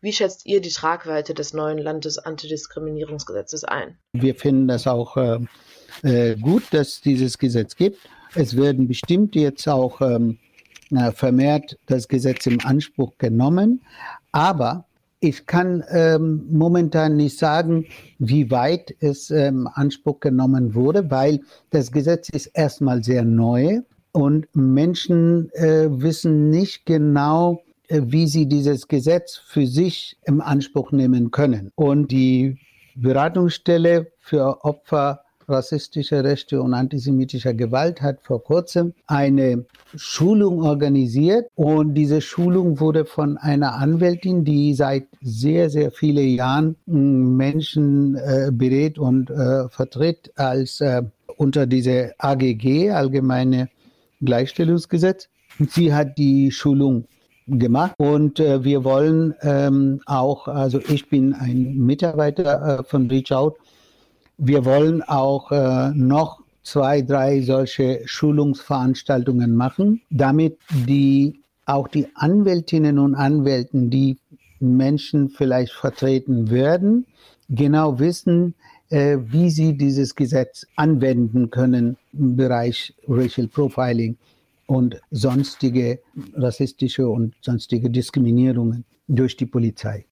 [0.00, 3.98] Wie schätzt ihr die Tragweite des neuen Landesantidiskriminierungsgesetzes ein?
[4.12, 5.38] Wir finden das auch äh,
[6.02, 7.98] äh, gut, dass dieses Gesetz gibt.
[8.34, 10.38] Es werden bestimmt jetzt auch ähm,
[11.14, 13.82] vermehrt das Gesetz im Anspruch genommen.
[14.30, 14.87] Aber
[15.20, 17.86] ich kann ähm, momentan nicht sagen,
[18.18, 21.40] wie weit es ähm, Anspruch genommen wurde, weil
[21.70, 23.80] das Gesetz ist erstmal sehr neu
[24.12, 30.92] und Menschen äh, wissen nicht genau, äh, wie sie dieses Gesetz für sich im Anspruch
[30.92, 31.72] nehmen können.
[31.74, 32.58] Und die
[32.94, 39.64] Beratungsstelle für Opfer rassistischer Rechte und antisemitischer Gewalt hat vor kurzem eine
[39.96, 46.76] Schulung organisiert und diese Schulung wurde von einer Anwältin, die seit sehr, sehr vielen Jahren
[46.86, 51.02] hm, Menschen äh, berät und äh, vertritt als äh,
[51.36, 53.68] unter diese AGG, Allgemeine
[54.20, 55.28] Gleichstellungsgesetz.
[55.70, 57.06] Sie hat die Schulung
[57.48, 63.32] gemacht und äh, wir wollen ähm, auch, also ich bin ein Mitarbeiter äh, von Reach
[63.32, 63.56] Out
[64.38, 72.98] wir wollen auch äh, noch zwei, drei solche Schulungsveranstaltungen machen, damit die auch die Anwältinnen
[72.98, 74.16] und Anwälten, die
[74.60, 77.06] Menschen vielleicht vertreten werden,
[77.48, 78.54] genau wissen,
[78.90, 84.16] äh, wie sie dieses Gesetz anwenden können im Bereich Racial Profiling
[84.66, 86.00] und sonstige
[86.34, 90.04] rassistische und sonstige Diskriminierungen durch die Polizei.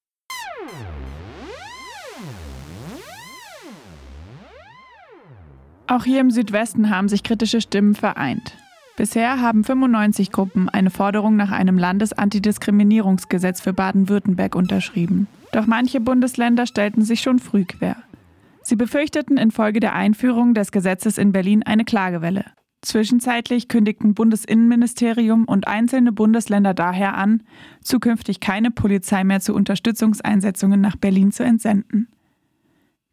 [5.87, 8.53] Auch hier im Südwesten haben sich kritische Stimmen vereint.
[8.97, 15.27] Bisher haben 95 Gruppen eine Forderung nach einem Landesantidiskriminierungsgesetz für Baden-Württemberg unterschrieben.
[15.53, 17.95] Doch manche Bundesländer stellten sich schon früh quer.
[18.63, 22.43] Sie befürchteten infolge der Einführung des Gesetzes in Berlin eine Klagewelle.
[22.81, 27.43] Zwischenzeitlich kündigten Bundesinnenministerium und einzelne Bundesländer daher an,
[27.81, 32.07] zukünftig keine Polizei mehr zu Unterstützungseinsetzungen nach Berlin zu entsenden.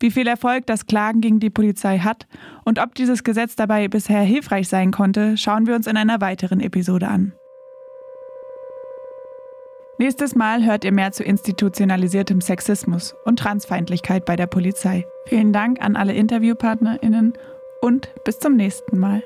[0.05, 2.27] Wie viel Erfolg das Klagen gegen die Polizei hat
[2.67, 6.61] und ob dieses Gesetz dabei bisher hilfreich sein konnte, schauen wir uns in einer weiteren
[6.61, 7.33] Episode an.
[9.97, 15.07] Nächstes Mal hört ihr mehr zu institutionalisiertem Sexismus und Transfeindlichkeit bei der Polizei.
[15.25, 17.33] Vielen Dank an alle InterviewpartnerInnen
[17.81, 19.23] und bis zum nächsten Mal.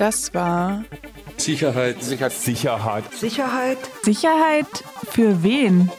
[0.00, 0.82] Das war
[1.36, 2.02] Sicherheit.
[2.02, 2.32] Sicherheit.
[2.32, 3.04] Sicherheit.
[3.12, 3.78] Sicherheit.
[4.02, 5.92] Sicherheit für wen?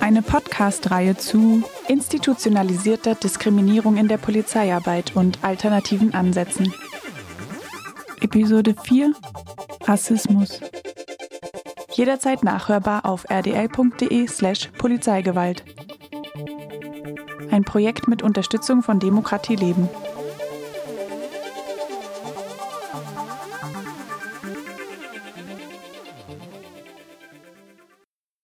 [0.00, 6.74] Eine Podcast-Reihe zu institutionalisierter Diskriminierung in der Polizeiarbeit und alternativen Ansätzen.
[8.20, 9.12] Episode 4
[9.84, 10.58] Rassismus.
[11.92, 15.62] Jederzeit nachhörbar auf rdl.de/slash Polizeigewalt.
[17.52, 19.88] Ein Projekt mit Unterstützung von Demokratie Leben.